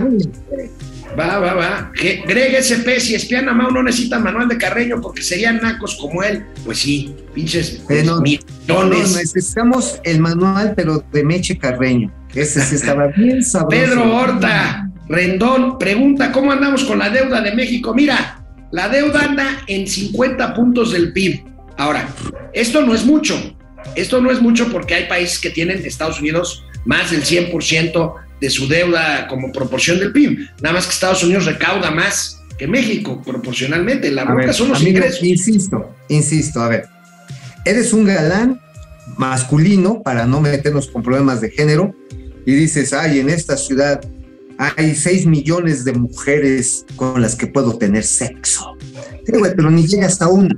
[1.18, 1.92] Va, va, va.
[1.94, 6.22] Greg SP, si espian a Mau no necesita manual de Carreño porque serían nacos como
[6.22, 6.44] él.
[6.64, 9.16] Pues sí, pinches Eh, no, No, millones.
[9.16, 12.10] necesitamos el manual, pero de Meche Carreño.
[12.34, 13.68] Ese sí estaba bien sabroso.
[13.70, 17.92] Pedro Horta, Rendón, pregunta, ¿cómo andamos con la deuda de México?
[17.92, 21.44] Mira, la deuda anda en 50 puntos del PIB.
[21.76, 22.08] Ahora,
[22.54, 23.38] esto no es mucho.
[23.96, 28.51] Esto no es mucho porque hay países que tienen, Estados Unidos, más del 100% de
[28.51, 30.49] su deuda como proporción del PIB.
[30.61, 34.11] Nada más que Estados Unidos recauda más que México proporcionalmente.
[34.11, 35.22] La A bronca ver, son los amigo, ingresos.
[35.22, 36.86] Insisto, insisto, a ver.
[37.64, 38.61] Eres un galán
[39.16, 41.95] masculino para no meternos con problemas de género
[42.45, 44.01] y dices, ay, en esta ciudad
[44.59, 48.76] hay 6 millones de mujeres con las que puedo tener sexo.
[49.24, 50.53] Sí, pero ni llegas a una.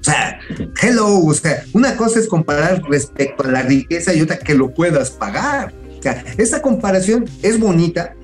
[0.00, 0.40] O sea,
[0.80, 4.72] hello, o sea, una cosa es comparar respecto a la riqueza y otra que lo
[4.72, 5.74] puedas pagar.
[6.04, 8.14] O esta comparación es bonita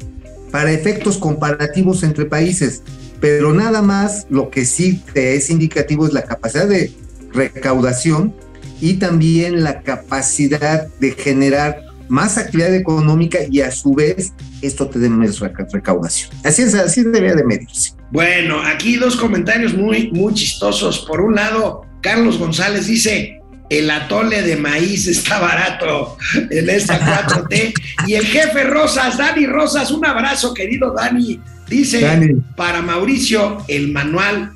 [0.50, 2.82] para efectos comparativos entre países,
[3.20, 6.92] pero nada más lo que sí te es indicativo es la capacidad de
[7.32, 8.34] recaudación
[8.80, 14.98] y también la capacidad de generar más actividad económica y a su vez esto te
[14.98, 16.30] dé más recaudación.
[16.44, 17.92] Así es, así debería de medirse.
[18.10, 21.00] Bueno, aquí dos comentarios muy, muy chistosos.
[21.08, 23.40] Por un lado, Carlos González dice,
[23.78, 26.16] el atole de maíz está barato
[26.50, 27.74] en esta 4T.
[28.06, 31.40] y el jefe Rosas, Dani Rosas, un abrazo, querido Dani.
[31.68, 32.34] Dice, Dani.
[32.56, 34.52] para Mauricio, el manual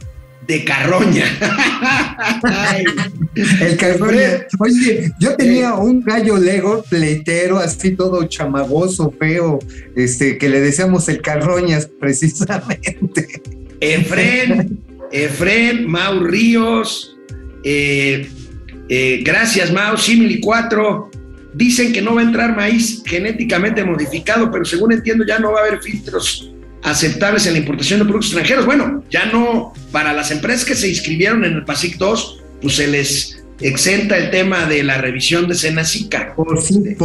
[0.46, 1.26] de Carroña.
[2.42, 2.84] Ay.
[3.60, 4.46] El Carroña.
[4.58, 9.58] Oye, yo tenía un gallo Lego pleitero, así todo chamagoso, feo,
[9.94, 13.42] este, que le decíamos el Carroñas, precisamente.
[13.80, 14.80] Efren,
[15.12, 17.16] Efren, Mau Ríos,
[17.62, 18.28] eh,
[18.88, 21.10] eh, gracias Mau, Simili 4.
[21.54, 25.60] Dicen que no va a entrar maíz genéticamente modificado, pero según entiendo ya no va
[25.60, 28.64] a haber filtros aceptables en la importación de productos extranjeros.
[28.66, 32.86] Bueno, ya no, para las empresas que se inscribieron en el PASIC 2, pues se
[32.86, 36.34] les exenta el tema de la revisión de Senacica.
[36.36, 36.62] Por,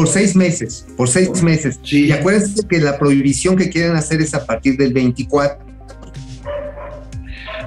[0.07, 1.79] seis meses, por seis Por- meses.
[1.83, 2.05] sí.
[2.05, 5.65] Y acuérdense que la prohibición que quieren hacer es a partir del 24.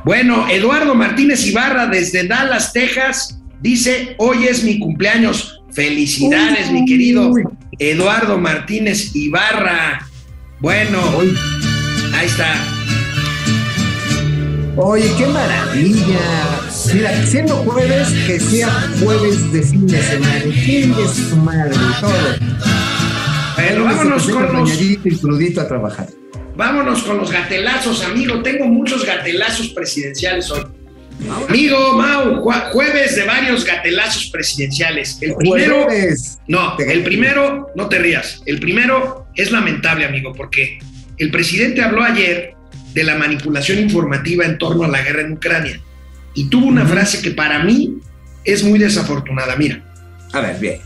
[0.05, 5.61] Bueno, Eduardo Martínez Ibarra desde Dallas, Texas, dice, hoy es mi cumpleaños.
[5.73, 7.43] Felicidades, mi querido Uy.
[7.79, 10.09] Eduardo Martínez Ibarra.
[10.61, 11.37] Bueno, Uy.
[12.14, 12.55] ahí está.
[14.77, 16.21] Oye, qué maravilla.
[16.95, 18.69] Mira, siendo jueves, que sea
[19.03, 20.43] jueves de fin de semana.
[20.64, 22.12] Chingue su madre, todo.
[23.57, 26.09] Bueno, vámonos con los, y crudito a trabajar.
[26.55, 28.43] vámonos con los gatelazos, amigo.
[28.43, 30.62] Tengo muchos gatelazos presidenciales hoy.
[31.49, 35.19] Amigo Mau, jue- jueves de varios gatelazos presidenciales.
[35.21, 36.39] El primero, Jueves.
[36.47, 38.43] no, el primero, no te rías.
[38.47, 40.79] El primero es lamentable, amigo, porque
[41.19, 42.55] el presidente habló ayer
[42.93, 45.81] de la manipulación informativa en torno a la guerra en Ucrania
[46.35, 47.97] y tuvo una frase que para mí
[48.45, 49.57] es muy desafortunada.
[49.57, 49.83] Mira,
[50.33, 50.81] A ver, bien.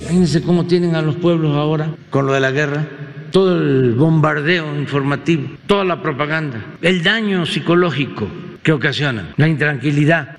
[0.00, 2.86] Fíjense cómo tienen a los pueblos ahora con lo de la guerra,
[3.30, 8.28] todo el bombardeo informativo, toda la propaganda, el daño psicológico
[8.62, 10.38] que ocasionan, la intranquilidad.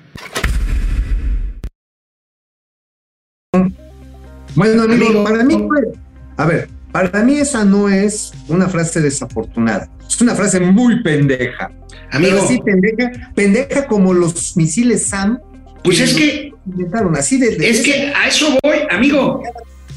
[4.54, 5.92] Bueno, amigo, para mí, fue-
[6.36, 9.88] a ver, para mí esa no es una frase desafortunada.
[10.08, 11.70] Es una frase muy pendeja.
[12.12, 15.38] amigo, Pero sí, pendeja, pendeja como los misiles SAM.
[15.82, 19.42] pues es que, inventaron así de, de- es que a eso voy, amigo.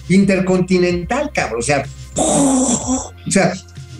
[0.10, 1.60] intercontinental, cabrón.
[1.60, 1.84] O sea,
[2.16, 3.54] o sea,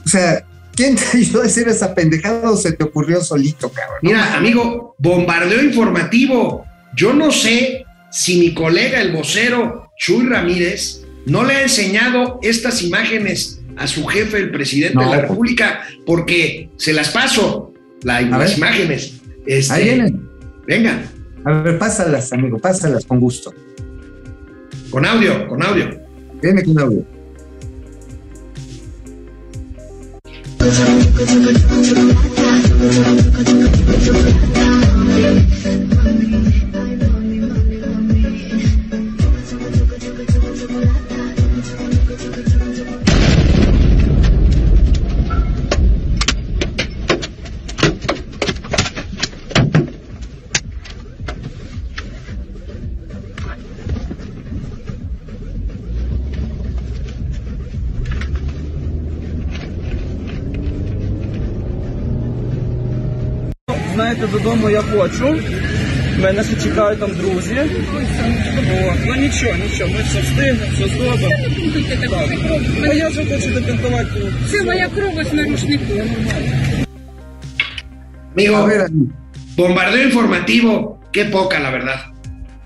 [0.06, 0.46] o sea,
[0.78, 3.98] ¿quién te ayudó a decir esa pendejada o se te ocurrió solito, cabrón?
[4.02, 6.66] Mira, amigo, bombardeo informativo.
[6.96, 12.82] Yo no sé si mi colega, el vocero Chuy Ramírez, no le ha enseñado estas
[12.84, 15.30] imágenes a su jefe, el presidente No, de la pues.
[15.30, 17.74] República, porque se las paso,
[18.04, 18.58] la- las ver.
[18.58, 19.14] imágenes.
[19.46, 20.30] Este, Ahí vienen.
[20.66, 21.04] Venga,
[21.46, 23.54] A ver, pásalas, amigo, pásalas con gusto.
[24.90, 25.90] con audio, con audio.
[26.42, 27.06] Viene con audio.
[31.20, 31.42] Thank
[35.66, 35.87] you.
[64.58, 65.42] Додому я хочу.
[66.20, 67.58] Мене ще чекають там друзі.
[67.60, 68.98] От.
[69.06, 71.36] Ну нічого, нічого, ми все встигнемо, все зробимо.
[72.80, 74.10] Ну я вже хочу допінтувати.
[74.52, 75.94] Це моя кров ось на рушнику.
[78.36, 78.88] Amigo.
[79.58, 82.00] bombardeo informativo, qué poca, la verdad.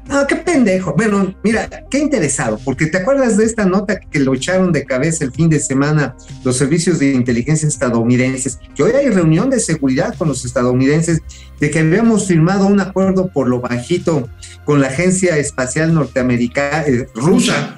[0.08, 0.94] No, qué pendejo.
[0.98, 5.24] Bueno, mira, qué interesado, porque te acuerdas de esta nota que lo echaron de cabeza
[5.24, 10.16] el fin de semana los servicios de inteligencia estadounidenses, que hoy hay reunión de seguridad
[10.18, 11.22] con los estadounidenses,
[11.60, 14.28] de que habíamos firmado un acuerdo por lo bajito
[14.66, 17.78] con la Agencia Espacial Norteamericana, eh, rusa,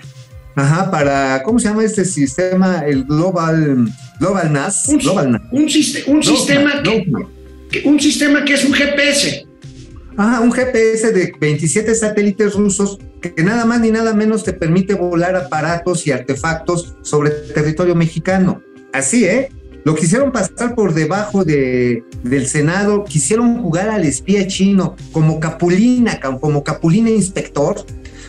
[0.55, 2.83] ajá, para, ¿cómo se llama este sistema?
[2.87, 5.41] El Global, Global NAS, Un- Global NAS.
[5.51, 7.29] Un, siste- un No, sistema no, que, no.
[7.69, 9.45] que- un sistema que es un GPS.
[10.15, 14.93] Ajá, un GPS de 27 satélites rusos que nada más ni nada menos te permite
[14.93, 18.61] volar aparatos y artefactos sobre el territorio mexicano.
[18.91, 19.49] Así, ¿eh?
[19.85, 26.19] Lo quisieron pasar por debajo de, del Senado, quisieron jugar al espía chino como Capulina,
[26.19, 27.83] ca- como Capulina inspector.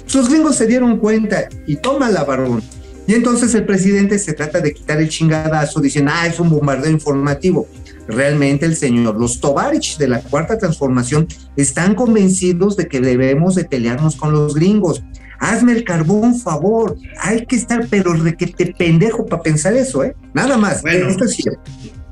[0.06, 2.62] Sus gringos se dieron cuenta y toma la varón.
[3.06, 6.90] Y entonces el presidente se trata de quitar el chingadazo diciendo, ah, es un bombardeo
[6.90, 7.68] informativo.
[8.08, 9.18] Realmente el señor.
[9.18, 14.54] Los Tovarich de la Cuarta Transformación están convencidos de que debemos de pelearnos con los
[14.54, 15.02] gringos.
[15.40, 20.14] Hazme el carbón favor, hay que estar pero requete pendejo para pensar eso, ¿eh?
[20.32, 21.08] Nada más, Bueno.
[21.08, 21.60] esto es cierto.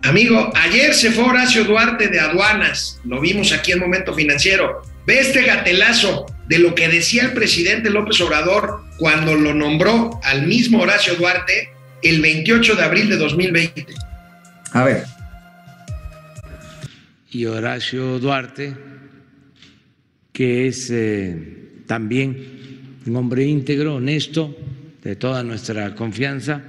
[0.02, 4.82] Amigo, ayer se fue Horacio Duarte de aduanas, lo vimos aquí en Momento Financiero.
[5.06, 10.46] Ve este gatelazo de lo que decía el presidente López Obrador cuando lo nombró al
[10.46, 11.70] mismo Horacio Duarte
[12.02, 13.86] el 28 de abril de 2020.
[14.72, 15.04] A ver,
[17.32, 18.74] y Horacio Duarte,
[20.32, 22.36] que es eh, también
[23.06, 24.54] un hombre íntegro, honesto,
[25.02, 26.62] de toda nuestra confianza,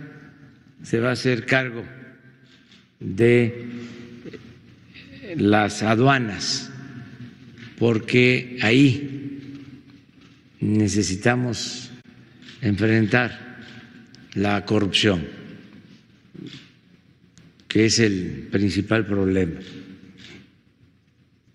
[0.81, 1.83] se va a hacer cargo
[2.99, 3.65] de
[5.35, 6.71] las aduanas,
[7.77, 9.59] porque ahí
[10.61, 11.91] necesitamos
[12.61, 13.59] enfrentar
[14.35, 15.27] la corrupción,
[17.67, 19.59] que es el principal problema.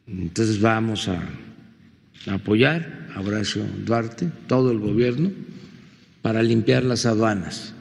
[0.08, 1.22] Entonces vamos a
[2.32, 5.30] apoyar a Horacio Duarte, todo el gobierno,
[6.22, 7.74] para limpiar las aduanas.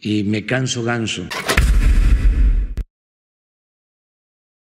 [0.00, 1.28] Y me canso ganso.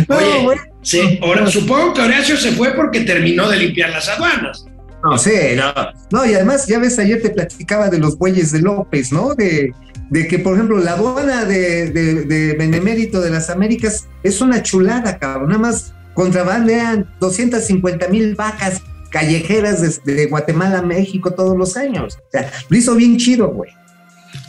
[0.08, 0.62] No, Oye, bueno.
[0.82, 4.66] sí, ahora, supongo que Horacio se fue porque terminó de limpiar las aduanas.
[5.04, 5.74] No, sí, no.
[6.12, 9.36] No, y además, ya ves, ayer te platicaba de los bueyes de López, ¿no?
[9.36, 9.74] De,
[10.10, 14.62] de que, por ejemplo, la aduana de, de, de Benemérito de las Américas es una
[14.62, 15.50] chulada, cabrón.
[15.50, 22.18] Nada más contrabandean 250 mil vacas callejeras de, de Guatemala a México todos los años.
[22.18, 23.72] O sea, lo hizo bien chido, güey.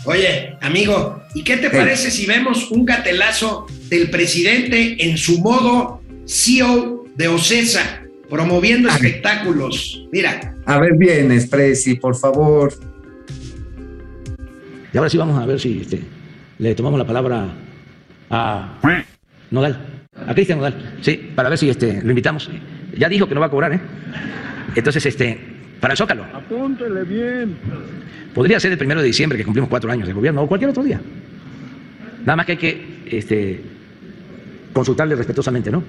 [0.07, 6.03] Oye, amigo, ¿y qué te parece si vemos un gatelazo del presidente en su modo
[6.27, 10.07] CEO de OCESA, promoviendo A espectáculos?
[10.13, 12.75] Mira, A ver, bien, Expressi, por favor.
[14.95, 16.01] Y ahora sí vamos a ver si este,
[16.59, 17.49] le tomamos la palabra
[18.31, 18.79] a
[19.51, 19.77] Nodal,
[20.25, 22.49] a Cristian Nodal, sí, para ver si este, lo invitamos.
[22.97, 23.81] Ya dijo que no va a cobrar, ¿eh?
[24.77, 25.37] Entonces, este,
[25.81, 26.25] para el Zócalo.
[26.33, 27.57] Apúntele bien.
[28.33, 30.85] Podría ser el primero de diciembre, que cumplimos cuatro años de gobierno, o cualquier otro
[30.85, 31.01] día.
[32.21, 33.61] Nada más que hay que este,
[34.73, 35.83] consultarle respetuosamente, ¿no?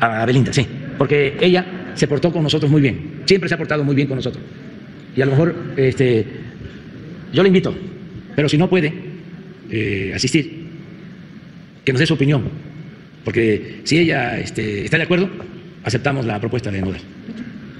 [0.00, 0.66] A Belinda, sí.
[0.98, 3.22] Porque ella se portó con nosotros muy bien.
[3.24, 4.44] Siempre se ha portado muy bien con nosotros.
[5.16, 6.26] Y a lo mejor, este,
[7.32, 7.74] yo le invito,
[8.34, 8.92] pero si no puede
[9.70, 10.66] eh, asistir,
[11.84, 12.48] que nos dé su opinión.
[13.24, 15.28] Porque si ella este, está de acuerdo,
[15.84, 17.00] aceptamos la propuesta de Nodal.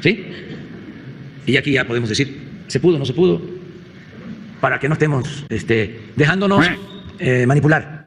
[0.01, 0.25] ¿Sí?
[1.47, 2.39] Y aquí ya podemos decir,
[2.69, 3.43] se pudo, no se pudo,
[4.61, 6.67] para que no estemos este, dejándonos
[7.19, 8.07] eh, manipular.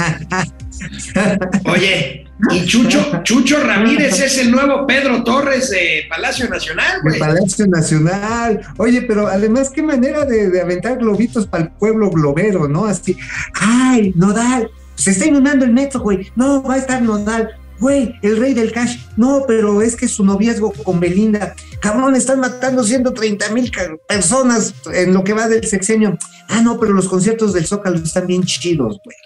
[1.64, 7.18] oye, y Chucho, Chucho Ramírez es el nuevo Pedro Torres de Palacio Nacional, güey.
[7.18, 8.60] Palacio Nacional.
[8.78, 12.86] Oye, pero además, qué manera de, de aventar globitos para el pueblo globero, ¿no?
[12.86, 13.16] Así,
[13.54, 16.30] ay, Nodal, se está inundando el metro, güey.
[16.36, 17.50] No, va a estar Nodal.
[17.80, 18.98] Güey, el rey del cash.
[19.16, 21.54] No, pero es que su noviazgo con Belinda.
[21.80, 23.72] Cabrón, están matando 130 mil
[24.06, 26.18] personas en lo que va del sexenio.
[26.48, 29.16] Ah, no, pero los conciertos del Zócalo están bien chidos, güey.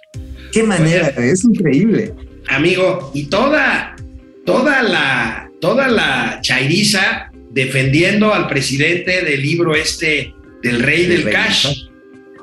[0.52, 2.14] Qué manera, es increíble.
[2.48, 3.96] Amigo, y toda,
[4.44, 11.32] toda la, toda la chairiza defendiendo al presidente del libro este del rey del rey
[11.32, 11.62] cash.
[11.62, 11.78] cash.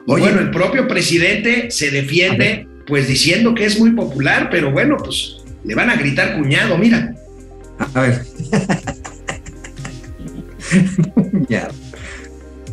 [0.07, 0.23] Y Oye.
[0.23, 5.37] bueno, el propio presidente se defiende pues diciendo que es muy popular, pero bueno, pues
[5.63, 7.13] le van a gritar cuñado, mira.
[7.93, 8.21] A ver.
[11.49, 11.69] ya.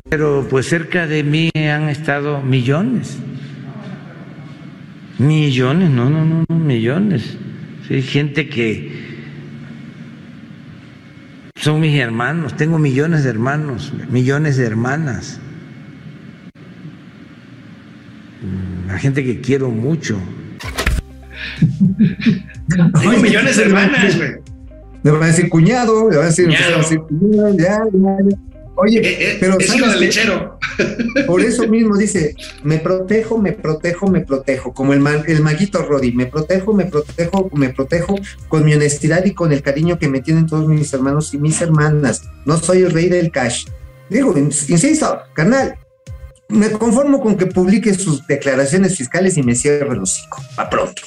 [0.08, 3.16] Pero pues cerca de mí han estado millones.
[5.18, 7.36] Millones, no, no, no, no, millones.
[7.88, 9.08] Sí, gente que
[11.56, 15.40] son mis hermanos, tengo millones de hermanos, millones de hermanas.
[18.42, 20.18] Mm, La gente que quiero mucho.
[23.00, 24.30] Tengo millones de hermanas, güey.
[25.02, 27.56] Le van a decir cuñado, le van a decir, Cuñado.
[27.56, 28.36] ya, ya, ya.
[28.76, 30.57] Oye, Eh, eh, pero es ¿sabes hijo del lechero.
[31.26, 35.82] Por eso mismo dice, me protejo, me protejo, me protejo, como el, ma- el maguito
[35.82, 38.16] Roddy, me protejo, me protejo, me protejo
[38.48, 41.60] con mi honestidad y con el cariño que me tienen todos mis hermanos y mis
[41.60, 42.22] hermanas.
[42.44, 43.66] No soy el rey del cash.
[44.08, 45.76] Digo, ins- insisto, carnal,
[46.48, 50.42] me conformo con que publique sus declaraciones fiscales y me cierre el hocico.
[50.56, 51.02] Pa' pronto.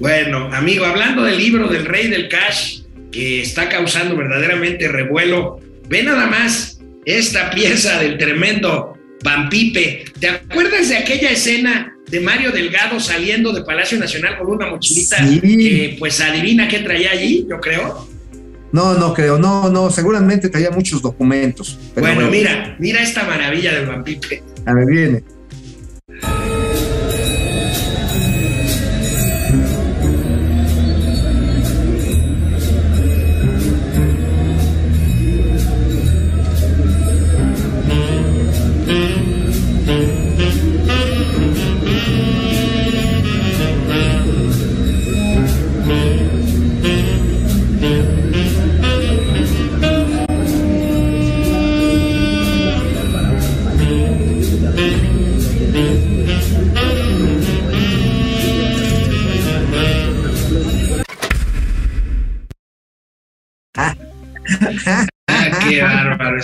[0.00, 2.80] Bueno, amigo, hablando del libro del rey del cash,
[3.12, 8.93] que está causando verdaderamente revuelo, ve nada más esta pieza del tremendo
[9.24, 10.04] Pampipe.
[10.20, 15.16] ¿Te acuerdas de aquella escena de Mario Delgado saliendo de Palacio Nacional con una mochilita
[15.26, 15.40] Sí.
[15.40, 18.06] que pues adivina qué traía allí, yo creo?
[18.70, 21.78] No, no creo, no, no, seguramente traía muchos documentos.
[21.94, 24.42] pero Bueno, mira, mira esta maravilla del Bampipe.
[24.66, 25.22] A ver, viene.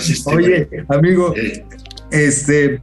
[0.09, 0.35] Este.
[0.35, 1.65] Oye, amigo, Eh,
[2.11, 2.81] este,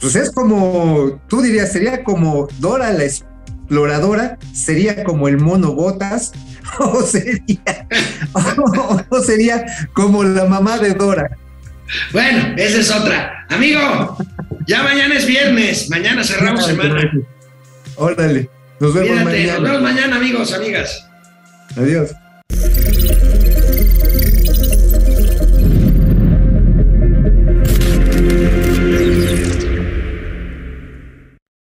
[0.00, 6.32] pues es como, tú dirías, sería como Dora la exploradora, sería como el mono botas,
[6.78, 7.86] o sería,
[8.32, 11.30] o, o sería como la mamá de Dora.
[12.12, 13.46] Bueno, esa es otra.
[13.48, 14.16] Amigo,
[14.66, 15.88] ya mañana es viernes.
[15.88, 17.10] Mañana cerramos semana.
[17.94, 19.60] Órale, nos vemos Cuídate, nos mañana.
[19.60, 21.08] vemos mañana, amigos, amigas.
[21.76, 22.10] Adiós.